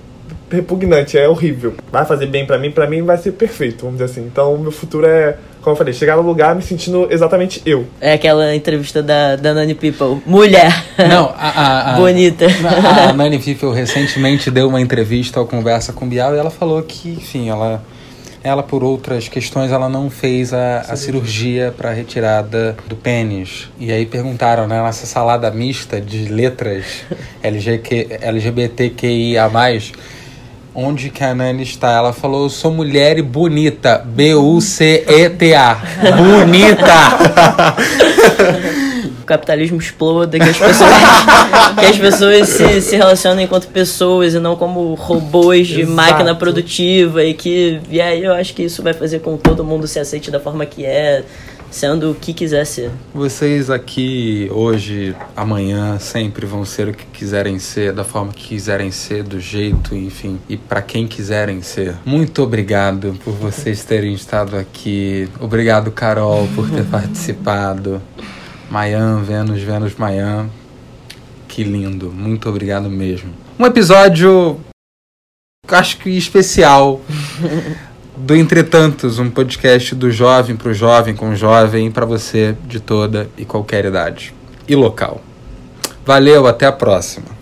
repugnante, 0.51 1.17
é 1.17 1.29
horrível. 1.29 1.75
Vai 1.91 2.05
fazer 2.05 2.27
bem 2.27 2.47
para 2.47 2.59
mim, 2.59 2.71
para 2.71 2.87
mim 2.87 3.03
vai 3.03 3.17
ser 3.17 3.33
perfeito, 3.33 3.85
vamos 3.85 3.99
dizer 3.99 4.13
assim. 4.13 4.27
Então, 4.27 4.57
meu 4.59 4.71
futuro 4.71 5.07
é 5.07 5.37
como 5.63 5.75
eu 5.75 5.79
falei, 5.79 5.95
chegar 5.95 6.17
no 6.17 6.23
lugar 6.23 6.55
me 6.55 6.63
sentindo 6.63 7.07
exatamente 7.11 7.63
eu. 7.65 7.87
É 8.01 8.15
aquela 8.15 8.55
entrevista 8.55 9.03
da, 9.03 9.37
da 9.37 9.55
Nani 9.55 9.75
People. 9.75 10.21
Mulher. 10.27 10.85
Não, 10.99 11.33
a, 11.37 11.49
a, 11.49 11.95
a 11.95 11.97
Bonita. 12.01 12.47
A, 12.47 13.11
a 13.11 13.13
Nani 13.13 13.39
People 13.39 13.73
recentemente 13.73 14.51
deu 14.51 14.69
uma 14.69 14.81
entrevista 14.81 15.39
ao 15.39 15.47
Conversa 15.47 15.93
com 15.93 16.09
Bial 16.09 16.35
e 16.35 16.39
ela 16.39 16.51
falou 16.51 16.83
que, 16.83 17.11
enfim, 17.11 17.49
ela 17.49 17.83
ela 18.45 18.63
por 18.63 18.83
outras 18.83 19.29
questões 19.29 19.71
ela 19.71 19.89
não 19.89 20.11
fez 20.11 20.53
a, 20.53 20.81
a 20.81 20.97
cirurgia 20.97 21.73
para 21.77 21.93
retirada 21.93 22.77
do 22.89 22.97
pênis 22.97 23.71
e 23.79 23.93
aí 23.93 24.05
perguntaram 24.05 24.67
né 24.67 24.83
nessa 24.83 25.07
salada 25.07 25.49
mista 25.53 26.01
de 26.01 26.27
letras 26.27 27.05
LGQ, 27.41 28.19
LGBTQIA 28.21 29.49
onde 30.75 31.11
que 31.11 31.23
a 31.23 31.35
Nani 31.35 31.63
está. 31.63 31.93
Ela 31.93 32.13
falou: 32.13 32.49
sou 32.49 32.71
mulher 32.71 33.19
e 33.19 33.23
bonita. 33.23 34.03
B-U-C-E-T-A. 34.05 35.75
bonita! 36.17 37.77
o 39.21 39.25
capitalismo 39.25 39.79
exploda, 39.79 40.39
que 40.39 40.49
as 40.49 40.59
pessoas, 40.59 40.91
que 41.79 41.87
as 41.87 41.99
pessoas 41.99 42.49
se, 42.49 42.81
se 42.81 42.97
relacionam 42.97 43.41
enquanto 43.41 43.69
pessoas 43.69 44.35
e 44.35 44.39
não 44.39 44.57
como 44.57 44.95
robôs 44.95 45.69
de 45.69 45.83
Exato. 45.83 45.97
máquina 45.97 46.35
produtiva. 46.35 47.25
E 47.25 47.35
que. 47.35 47.81
E 47.89 48.01
aí 48.01 48.25
eu 48.25 48.35
acho 48.35 48.55
que 48.55 48.65
isso 48.65 48.83
vai 48.83 48.93
fazer 48.93 49.21
com 49.21 49.37
que 49.37 49.43
todo 49.45 49.65
mundo 49.65 49.87
se 49.87 49.99
aceite 49.99 50.31
da 50.31 50.41
forma 50.41 50.67
que 50.67 50.85
é 50.85 51.25
sendo 51.73 52.11
o 52.11 52.15
que 52.15 52.33
quiser 52.33 52.65
ser. 52.65 52.91
Vocês 53.13 53.71
aqui 53.71 54.49
hoje, 54.53 55.17
amanhã, 55.35 55.99
sempre 55.99 56.47
vão 56.47 56.65
ser 56.65 56.89
o 56.89 56.95
que 56.95 57.07
quiserem 57.07 57.59
ser, 57.59 57.93
da 57.93 58.05
forma 58.05 58.33
que 58.33 58.49
quiserem 58.49 58.93
ser, 58.93 59.25
do 59.25 59.41
jeito, 59.41 59.97
enfim, 59.97 60.39
e 60.49 60.57
para 60.57 60.83
quem 60.83 61.09
quiserem 61.09 61.63
ser. 61.63 61.97
Muito 62.05 62.43
obrigado 62.43 63.19
por 63.25 63.33
vocês 63.33 63.85
terem 63.85 64.15
estado 64.15 64.57
aqui. 64.57 65.29
Obrigado, 65.41 65.91
Carol, 65.91 66.47
por 66.55 66.71
ter 66.71 66.85
participado. 66.91 68.01
Mayan, 68.71 69.23
Vênus, 69.23 69.61
Vênus, 69.63 69.95
Mayan. 69.97 70.49
Que 71.49 71.65
lindo. 71.65 72.11
Muito 72.11 72.49
obrigado 72.49 72.89
mesmo. 72.89 73.33
Um 73.59 73.67
episódio 73.67 74.61
acho 75.69 75.99
que 75.99 76.11
especial 76.11 77.01
do 78.17 78.37
Entretantos, 78.37 79.19
um 79.19 79.31
podcast 79.31 79.95
do 79.95 80.11
jovem 80.11 80.55
para 80.55 80.71
o 80.71 80.75
jovem, 80.75 81.15
com 81.15 81.31
o 81.31 81.37
jovem, 81.37 81.91
para 81.91 82.05
você 82.05 82.55
de 82.67 82.79
toda 82.81 83.29
e 83.37 83.45
qualquer 83.45 83.85
idade 83.85 84.35
e 84.69 84.75
local. 84.75 85.21
Valeu, 86.05 86.47
até 86.47 86.67
a 86.67 86.73
próxima. 86.73 87.42